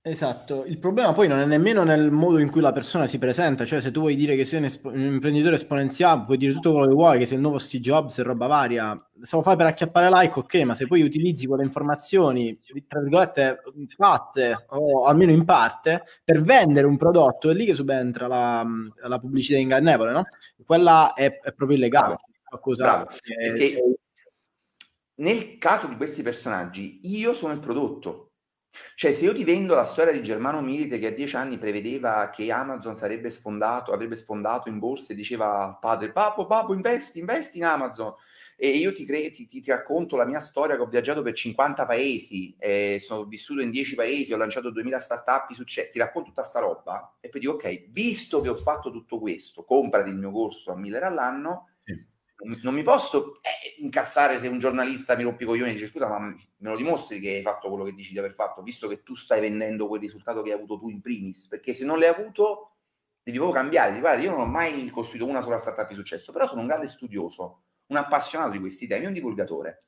Esatto, 0.00 0.64
il 0.64 0.78
problema 0.78 1.12
poi 1.12 1.28
non 1.28 1.38
è 1.40 1.44
nemmeno 1.44 1.82
nel 1.82 2.10
modo 2.10 2.38
in 2.38 2.50
cui 2.50 2.62
la 2.62 2.72
persona 2.72 3.06
si 3.06 3.18
presenta, 3.18 3.66
cioè 3.66 3.80
se 3.80 3.90
tu 3.90 4.00
vuoi 4.00 4.14
dire 4.14 4.36
che 4.36 4.44
sei 4.46 4.60
un, 4.60 4.64
espo- 4.64 4.88
un 4.88 5.00
imprenditore 5.00 5.56
esponenziale, 5.56 6.24
puoi 6.24 6.38
dire 6.38 6.52
tutto 6.54 6.70
quello 6.70 6.86
che 6.86 6.94
vuoi, 6.94 7.18
che 7.18 7.26
sei 7.26 7.34
il 7.36 7.42
nuovo 7.42 7.58
Steve 7.58 7.82
Jobs 7.82 8.18
e 8.18 8.22
roba 8.22 8.46
varia, 8.46 9.08
se 9.20 9.36
lo 9.36 9.42
fai 9.42 9.56
per 9.56 9.66
acchiappare 9.66 10.08
like, 10.10 10.38
ok, 10.38 10.54
ma 10.62 10.74
se 10.74 10.86
poi 10.86 11.02
utilizzi 11.02 11.46
quelle 11.46 11.64
informazioni, 11.64 12.58
tra 12.86 13.00
virgolette, 13.00 13.60
fatte, 13.96 14.64
o 14.68 15.04
almeno 15.04 15.32
in 15.32 15.44
parte, 15.44 16.04
per 16.24 16.40
vendere 16.40 16.86
un 16.86 16.96
prodotto, 16.96 17.50
è 17.50 17.54
lì 17.54 17.66
che 17.66 17.74
subentra 17.74 18.26
la, 18.28 18.64
la 19.02 19.18
pubblicità 19.18 19.58
ingannevole, 19.58 20.12
no? 20.12 20.24
Quella 20.64 21.12
è, 21.12 21.38
è 21.40 21.52
proprio 21.52 21.76
illegale. 21.76 22.16
Bravo. 22.76 23.08
Perché 23.36 23.82
nel 25.16 25.58
caso 25.58 25.86
di 25.88 25.96
questi 25.96 26.22
personaggi, 26.22 27.00
io 27.04 27.34
sono 27.34 27.52
il 27.52 27.58
prodotto. 27.60 28.27
Cioè, 28.94 29.12
se 29.12 29.24
io 29.24 29.34
ti 29.34 29.44
vendo 29.44 29.74
la 29.74 29.84
storia 29.84 30.12
di 30.12 30.22
Germano 30.22 30.60
Milite 30.60 30.98
che 30.98 31.06
a 31.06 31.12
dieci 31.12 31.36
anni 31.36 31.58
prevedeva 31.58 32.30
che 32.30 32.50
Amazon 32.50 32.96
sarebbe 32.96 33.30
sfondato, 33.30 33.92
avrebbe 33.92 34.16
sfondato 34.16 34.68
in 34.68 34.78
borsa 34.78 35.12
e 35.12 35.16
diceva 35.16 35.76
padre, 35.80 36.10
papo, 36.10 36.46
papo, 36.46 36.74
investi, 36.74 37.18
investi 37.18 37.58
in 37.58 37.64
Amazon. 37.64 38.14
E 38.56 38.70
io 38.70 38.92
ti, 38.92 39.04
cre- 39.04 39.30
ti, 39.30 39.46
ti, 39.46 39.62
racconto 39.66 40.16
la 40.16 40.26
mia 40.26 40.40
storia 40.40 40.74
che 40.74 40.82
ho 40.82 40.86
viaggiato 40.86 41.22
per 41.22 41.32
50 41.32 41.86
paesi, 41.86 42.56
eh, 42.58 42.98
sono 42.98 43.24
vissuto 43.24 43.60
in 43.60 43.70
10 43.70 43.94
paesi, 43.94 44.32
ho 44.32 44.36
lanciato 44.36 44.70
2000 44.70 44.98
startup, 44.98 45.52
succe- 45.52 45.90
ti 45.90 45.98
racconto 46.00 46.30
tutta 46.30 46.42
sta 46.42 46.58
roba 46.58 47.18
e 47.20 47.28
poi 47.28 47.40
dico, 47.40 47.52
ok, 47.52 47.90
visto 47.90 48.40
che 48.40 48.48
ho 48.48 48.56
fatto 48.56 48.90
tutto 48.90 49.20
questo, 49.20 49.62
comprati 49.62 50.10
il 50.10 50.16
mio 50.16 50.32
corso 50.32 50.72
a 50.72 50.76
1000 50.76 50.96
euro 50.96 51.06
all'anno, 51.06 51.68
non 52.40 52.74
mi 52.74 52.82
posso 52.82 53.40
eh, 53.42 53.82
incazzare 53.82 54.38
se 54.38 54.46
un 54.46 54.58
giornalista 54.58 55.16
mi 55.16 55.24
rompe 55.24 55.42
i 55.42 55.46
coglioni 55.46 55.70
e 55.70 55.72
dice 55.74 55.88
scusa 55.88 56.06
ma 56.06 56.18
me 56.18 56.38
lo 56.56 56.76
dimostri 56.76 57.18
che 57.18 57.36
hai 57.36 57.42
fatto 57.42 57.68
quello 57.68 57.84
che 57.84 57.94
dici 57.94 58.12
di 58.12 58.18
aver 58.18 58.32
fatto 58.32 58.62
visto 58.62 58.86
che 58.86 59.02
tu 59.02 59.16
stai 59.16 59.40
vendendo 59.40 59.88
quel 59.88 60.00
risultato 60.00 60.42
che 60.42 60.50
hai 60.52 60.56
avuto 60.56 60.78
tu 60.78 60.88
in 60.88 61.00
primis? 61.00 61.48
Perché 61.48 61.72
se 61.72 61.84
non 61.84 61.98
l'hai 61.98 62.08
avuto 62.08 62.76
devi 63.22 63.38
proprio 63.38 63.60
cambiare 63.60 63.90
Dici, 63.90 64.00
guarda 64.00 64.22
io 64.22 64.30
non 64.30 64.40
ho 64.40 64.46
mai 64.46 64.88
costruito 64.90 65.26
una 65.26 65.42
sola 65.42 65.58
startup 65.58 65.88
di 65.88 65.94
successo 65.94 66.30
però 66.32 66.46
sono 66.46 66.60
un 66.60 66.68
grande 66.68 66.86
studioso 66.86 67.62
un 67.86 67.96
appassionato 67.96 68.50
di 68.50 68.60
questi 68.60 68.86
temi 68.86 69.06
un 69.06 69.12
divulgatore. 69.12 69.84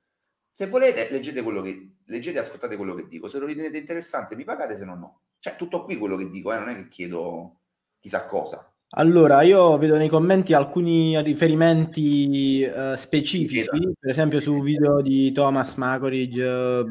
Se 0.53 0.67
volete 0.67 1.11
leggete 1.11 1.43
quello 1.43 1.63
che 1.63 1.99
leggete 2.07 2.39
e 2.39 2.41
ascoltate 2.41 2.77
quello 2.77 2.95
che 2.95 3.07
dico. 3.07 3.29
Se 3.29 3.39
lo 3.39 3.47
ritenete 3.47 3.79
interessante 3.79 4.35
mi 4.37 4.45
pagate 4.45 4.77
se 4.77 4.85
no 4.85 4.95
no. 4.97 5.21
Cioè 5.39 5.57
tutto 5.57 5.85
qui 5.85 5.97
quello 5.97 6.17
che 6.17 6.29
dico 6.29 6.53
eh, 6.53 6.59
non 6.59 6.69
è 6.69 6.75
che 6.75 6.89
chiedo 6.89 7.61
chissà 8.01 8.27
cosa 8.27 8.70
allora, 8.91 9.43
io 9.43 9.79
vedo 9.79 9.97
nei 9.97 10.09
commenti 10.09 10.53
alcuni 10.53 11.21
riferimenti 11.23 12.63
uh, 12.65 12.95
specifici, 12.97 13.65
per 13.99 14.11
esempio 14.11 14.41
su 14.41 14.61
video 14.61 15.01
di 15.01 15.31
Thomas 15.33 15.75
Macoridge, 15.75 16.43
uh, 16.43 16.87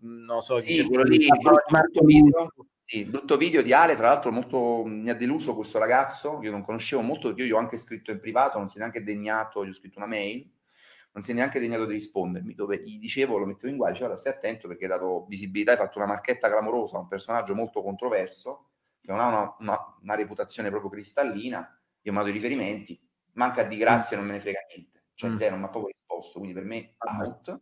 non 0.00 0.40
so 0.40 0.60
sì, 0.60 0.82
chi 0.82 0.84
quello 0.84 1.04
lì, 1.04 1.26
brutto 1.26 2.04
video, 2.04 2.52
sì, 2.84 3.04
brutto 3.04 3.36
video 3.36 3.62
di 3.62 3.72
Ale, 3.72 3.96
tra 3.96 4.08
l'altro 4.08 4.32
molto 4.32 4.82
mi 4.84 5.10
ha 5.10 5.14
deluso 5.14 5.54
questo 5.54 5.78
ragazzo, 5.78 6.40
io 6.42 6.50
non 6.50 6.64
conoscevo 6.64 7.02
molto, 7.02 7.34
io 7.36 7.44
gli 7.44 7.50
ho 7.52 7.58
anche 7.58 7.76
scritto 7.76 8.10
in 8.10 8.20
privato, 8.20 8.58
non 8.58 8.68
si 8.68 8.76
è 8.76 8.80
neanche 8.80 9.02
degnato, 9.02 9.64
gli 9.64 9.70
ho 9.70 9.74
scritto 9.74 9.98
una 9.98 10.08
mail, 10.08 10.50
non 11.12 11.22
si 11.22 11.32
è 11.32 11.34
neanche 11.34 11.60
degnato 11.60 11.84
di 11.84 11.92
rispondermi, 11.92 12.54
dove 12.54 12.82
gli 12.82 12.98
dicevo, 12.98 13.36
lo 13.36 13.44
mettevo 13.44 13.68
in 13.68 13.76
guardia, 13.76 13.98
diceva, 13.98 14.16
stai 14.16 14.32
attento 14.32 14.68
perché 14.68 14.84
hai 14.84 14.90
dato 14.90 15.26
visibilità, 15.28 15.72
hai 15.72 15.76
fatto 15.76 15.98
una 15.98 16.06
marchetta 16.06 16.48
clamorosa, 16.48 16.98
un 16.98 17.08
personaggio 17.08 17.54
molto 17.54 17.82
controverso, 17.82 18.68
che 19.02 19.10
non 19.10 19.20
ha 19.20 19.26
una, 19.26 19.56
una, 19.58 19.96
una 20.00 20.14
reputazione 20.14 20.70
proprio 20.70 20.90
cristallina, 20.90 21.78
io 22.00 22.12
mando 22.12 22.30
i 22.30 22.32
riferimenti, 22.32 22.98
manca 23.32 23.64
di 23.64 23.76
grazia, 23.76 24.16
non 24.16 24.26
me 24.26 24.32
ne 24.32 24.40
frega 24.40 24.60
niente, 24.74 25.04
cioè 25.14 25.30
mm. 25.30 25.36
zero, 25.36 25.50
non 25.50 25.60
mi 25.60 25.66
ha 25.66 25.70
proprio 25.70 25.92
risposto, 25.94 26.38
quindi 26.38 26.54
per 26.54 26.64
me 26.64 26.94
out. 26.98 27.60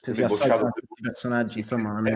Se 0.00 0.12
si 0.12 0.22
associano 0.22 0.70
tutti 0.70 1.00
i 1.00 1.02
personaggi, 1.02 1.58
insomma, 1.58 1.92
non 1.92 2.06
è... 2.06 2.14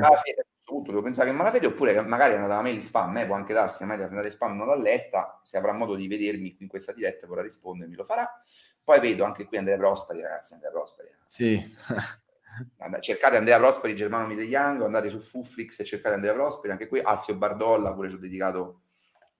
Punto, 0.68 0.90
devo 0.90 1.02
pensare 1.02 1.30
che 1.30 1.35
malafede 1.35 1.66
oppure 1.66 1.94
che 1.94 2.02
magari 2.02 2.32
è 2.32 2.37
andata 2.37 2.56
la 2.56 2.61
mail 2.61 2.82
spam, 2.82 3.16
eh, 3.16 3.25
può 3.25 3.35
anche 3.35 3.54
darsi, 3.54 3.87
magari 3.87 4.02
è 4.02 4.11
andata 4.11 4.28
spam 4.28 4.54
non 4.54 4.66
l'ha 4.66 4.76
letta, 4.76 5.40
se 5.42 5.56
avrà 5.56 5.73
modo 5.73 5.94
di 5.94 6.06
vedermi 6.06 6.58
in 6.61 6.68
questa 6.68 6.92
diretta 6.92 7.26
vorrà 7.26 7.40
rispondermi, 7.40 7.94
lo 7.94 8.04
farà. 8.04 8.30
Poi 8.85 9.00
vedo 9.00 9.25
anche 9.25 9.47
qui 9.47 9.56
Andrea 9.56 9.78
Prosperi, 9.78 10.20
ragazzi, 10.20 10.52
Andrea 10.52 10.70
Prosperi. 10.70 11.08
Sì. 11.25 11.75
Cercate 13.00 13.36
Andrea 13.36 13.58
Prosperi, 13.58 13.96
Germano 13.96 14.26
Mide 14.26 14.44
Young, 14.44 14.82
andate 14.82 15.08
su 15.08 15.20
Fuflix 15.20 15.78
e 15.80 15.84
cercate 15.84 16.14
Andrea 16.14 16.32
Prosperi, 16.32 16.72
anche 16.72 16.88
qui 16.88 17.00
Alfio 17.00 17.36
Bardolla, 17.36 17.92
pure 17.92 18.08
ci 18.08 18.16
ho 18.16 18.18
dedicato 18.18 18.80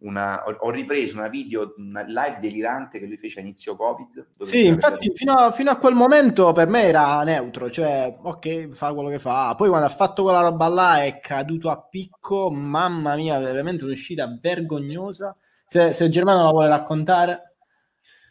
una, 0.00 0.44
ho, 0.46 0.56
ho, 0.60 0.70
ripreso 0.70 1.16
una 1.16 1.28
video, 1.28 1.75
una 1.78 2.02
live 2.02 2.38
delirante 2.40 2.98
che 2.98 3.06
lui 3.06 3.16
fece 3.16 3.40
a 3.40 3.42
inizio 3.42 3.75
Covid. 3.75 4.26
Sì, 4.38 4.66
infatti 4.66 5.10
fino 5.14 5.32
a, 5.32 5.50
fino 5.50 5.70
a, 5.70 5.76
quel 5.76 5.94
momento 5.94 6.52
per 6.52 6.68
me 6.68 6.82
era 6.82 7.22
neutro, 7.25 7.70
cioè 7.70 8.16
ok, 8.20 8.70
fa 8.70 8.92
quello 8.92 9.08
che 9.08 9.18
fa. 9.18 9.54
Poi 9.56 9.68
quando 9.68 9.87
ha 9.87 9.90
fatto 9.90 10.22
quella 10.22 10.40
roba 10.40 10.68
là 10.68 11.02
è 11.02 11.18
caduto 11.18 11.70
a 11.70 11.80
picco, 11.80 12.50
mamma 12.50 13.16
mia, 13.16 13.38
veramente 13.38 13.84
un'uscita 13.84 14.38
vergognosa. 14.40 15.36
Se, 15.66 15.93
se 15.93 16.08
Germano 16.08 16.45
la 16.45 16.50
vuole 16.50 16.69
raccontare. 16.69 17.54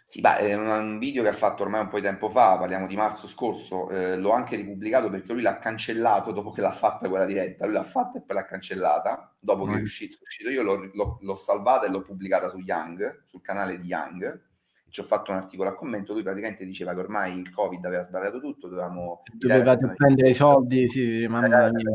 Sì, 0.09 0.21
beh, 0.21 0.37
è 0.37 0.55
un 0.55 0.99
video 0.99 1.21
che 1.21 1.27
ha 1.27 1.33
fatto 1.33 1.63
ormai 1.63 1.81
un 1.81 1.89
po' 1.89 1.97
di 1.97 2.03
tempo 2.03 2.29
fa, 2.29 2.57
parliamo 2.57 2.87
di 2.87 2.95
marzo 2.95 3.27
scorso, 3.27 3.89
eh, 3.89 4.15
l'ho 4.15 4.31
anche 4.31 4.55
ripubblicato 4.55 5.09
perché 5.09 5.33
lui 5.33 5.41
l'ha 5.41 5.59
cancellato 5.59 6.31
dopo 6.31 6.51
che 6.51 6.61
l'ha 6.61 6.71
fatta 6.71 7.09
quella 7.09 7.25
diretta, 7.25 7.65
lui 7.65 7.73
l'ha 7.73 7.83
fatta 7.83 8.17
e 8.17 8.21
poi 8.21 8.37
l'ha 8.37 8.45
cancellata, 8.45 9.35
dopo 9.37 9.65
mm. 9.65 9.69
che 9.69 9.79
è 9.79 9.81
uscito, 9.81 10.17
è 10.19 10.21
uscito. 10.21 10.49
Io 10.49 10.63
l'ho, 10.63 10.89
l'ho, 10.93 11.17
l'ho, 11.19 11.35
salvata 11.35 11.85
e 11.85 11.89
l'ho 11.89 12.03
pubblicata 12.03 12.47
su 12.47 12.59
Young, 12.59 13.23
sul 13.25 13.41
canale 13.41 13.81
di 13.81 13.87
Young, 13.87 14.46
ci 14.89 15.01
ho 15.01 15.03
fatto 15.03 15.31
un 15.31 15.37
articolo 15.37 15.69
a 15.69 15.75
commento, 15.75 16.13
lui 16.13 16.23
praticamente 16.23 16.65
diceva 16.65 16.93
che 16.93 16.99
ormai 16.99 17.37
il 17.37 17.51
Covid 17.51 17.83
aveva 17.85 18.03
sbagliato 18.03 18.39
tutto, 18.39 18.67
dovevamo... 18.67 19.23
Dovevate 19.33 19.93
prendere 19.95 20.29
i 20.29 20.33
soldi, 20.33 20.87
sì, 20.87 21.27
mamma 21.27 21.69
mia. 21.69 21.91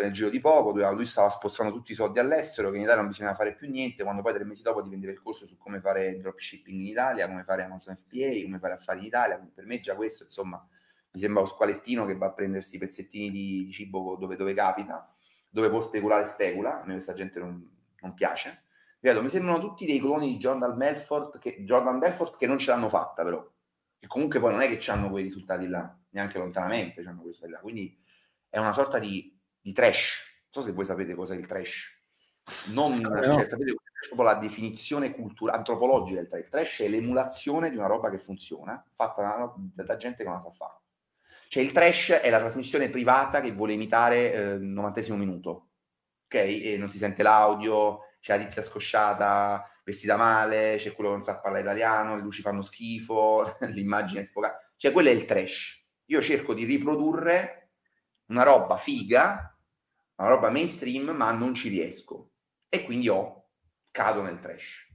nel 0.00 0.12
giro 0.12 0.30
di 0.30 0.40
poco, 0.40 0.70
doveva, 0.70 0.90
lui 0.90 1.06
stava 1.06 1.28
spostando 1.28 1.72
tutti 1.72 1.92
i 1.92 1.94
soldi 1.94 2.18
all'estero, 2.18 2.70
che 2.70 2.76
in 2.76 2.82
Italia 2.82 3.00
non 3.00 3.10
bisognava 3.10 3.36
fare 3.36 3.54
più 3.54 3.68
niente, 3.68 4.04
quando 4.04 4.22
poi 4.22 4.32
tre 4.32 4.44
mesi 4.44 4.62
dopo 4.62 4.82
ti 4.82 4.88
vendeva 4.88 5.12
il 5.12 5.20
corso 5.20 5.44
su 5.46 5.58
come 5.58 5.80
fare 5.80 6.18
dropshipping 6.18 6.80
in 6.80 6.86
Italia, 6.86 7.26
come 7.26 7.42
fare 7.42 7.64
Amazon 7.64 7.96
FBA, 7.96 8.42
come 8.44 8.58
fare 8.58 8.74
affari 8.74 9.00
in 9.00 9.06
Italia, 9.06 9.48
per 9.52 9.66
me 9.66 9.80
già 9.80 9.96
questo, 9.96 10.22
insomma, 10.22 10.64
mi 11.12 11.20
sembra 11.20 11.42
lo 11.42 11.48
squalettino 11.48 12.06
che 12.06 12.16
va 12.16 12.26
a 12.26 12.32
prendersi 12.32 12.76
i 12.76 12.78
pezzettini 12.78 13.30
di, 13.30 13.64
di 13.64 13.72
cibo 13.72 14.16
dove, 14.16 14.36
dove, 14.36 14.54
capita, 14.54 15.12
dove 15.50 15.68
può 15.68 15.80
speculare 15.80 16.24
specula, 16.26 16.80
a 16.80 16.86
me 16.86 16.92
questa 16.92 17.14
gente 17.14 17.40
non, 17.40 17.68
non 18.00 18.14
piace 18.14 18.62
Ripeto, 19.00 19.22
mi 19.22 19.30
sembrano 19.30 19.58
tutti 19.58 19.86
dei 19.86 19.98
cloni 19.98 20.32
di 20.32 20.36
Jordan 20.36 20.76
Belfort 20.76 21.38
che, 21.38 21.64
Jordan 21.64 21.98
Belfort 21.98 22.36
che 22.36 22.46
non 22.46 22.58
ce 22.58 22.70
l'hanno 22.70 22.90
fatta 22.90 23.24
però. 23.24 23.46
Che 23.98 24.06
comunque 24.06 24.40
poi 24.40 24.52
non 24.52 24.60
è 24.60 24.76
che 24.76 24.90
hanno 24.90 25.08
quei 25.08 25.22
risultati 25.22 25.66
là, 25.66 25.96
neanche 26.10 26.38
lontanamente 26.38 27.00
hanno 27.00 27.20
quei 27.20 27.32
risultati 27.32 27.52
là. 27.52 27.60
Quindi 27.60 27.98
è 28.48 28.58
una 28.58 28.72
sorta 28.72 28.98
di, 28.98 29.34
di 29.58 29.72
trash. 29.72 30.28
Non 30.52 30.62
so 30.62 30.68
se 30.68 30.74
voi 30.74 30.84
sapete 30.84 31.14
cos'è 31.14 31.34
il 31.34 31.46
trash. 31.46 31.98
Non, 32.72 32.94
eh, 32.94 33.26
no. 33.26 33.34
cioè, 33.34 33.48
sapete 33.48 33.74
proprio 34.08 34.28
la 34.28 34.34
definizione 34.34 35.12
culturale, 35.12 35.58
antropologica 35.58 36.20
del 36.20 36.28
trash. 36.28 36.42
Il 36.42 36.50
trash 36.50 36.80
è 36.80 36.88
l'emulazione 36.88 37.70
di 37.70 37.76
una 37.76 37.86
roba 37.86 38.10
che 38.10 38.18
funziona, 38.18 38.84
fatta 38.92 39.22
da, 39.22 39.84
da 39.84 39.96
gente 39.96 40.18
che 40.18 40.24
non 40.24 40.34
la 40.34 40.40
sa 40.42 40.50
fare. 40.50 40.78
Cioè 41.48 41.62
il 41.62 41.72
trash 41.72 42.10
è 42.10 42.30
la 42.30 42.38
trasmissione 42.38 42.90
privata 42.90 43.40
che 43.40 43.52
vuole 43.52 43.72
imitare 43.72 44.32
eh, 44.32 44.40
il 44.52 44.62
novantesimo 44.62 45.16
minuto, 45.16 45.70
ok? 46.26 46.34
E 46.34 46.76
non 46.78 46.90
si 46.90 46.98
sente 46.98 47.22
l'audio, 47.22 48.02
c'è 48.20 48.36
la 48.36 48.44
tizia 48.44 48.62
scosciata, 48.62 49.68
vestita 49.84 50.16
male, 50.16 50.76
c'è 50.78 50.92
quello 50.92 51.10
che 51.10 51.16
non 51.16 51.24
sa 51.24 51.38
parlare 51.38 51.62
italiano, 51.62 52.16
le 52.16 52.22
luci 52.22 52.42
fanno 52.42 52.62
schifo, 52.62 53.56
l'immagine 53.68 54.20
è 54.20 54.24
sfocata. 54.24 54.72
Cioè, 54.76 54.92
quello 54.92 55.08
è 55.08 55.12
il 55.12 55.24
trash. 55.24 55.88
Io 56.06 56.20
cerco 56.22 56.54
di 56.54 56.64
riprodurre 56.64 57.72
una 58.26 58.42
roba 58.42 58.76
figa, 58.76 59.56
una 60.16 60.28
roba 60.28 60.50
mainstream, 60.50 61.10
ma 61.10 61.30
non 61.32 61.54
ci 61.54 61.68
riesco. 61.68 62.32
E 62.68 62.84
quindi 62.84 63.08
ho, 63.08 63.48
cado 63.90 64.22
nel 64.22 64.38
trash. 64.38 64.89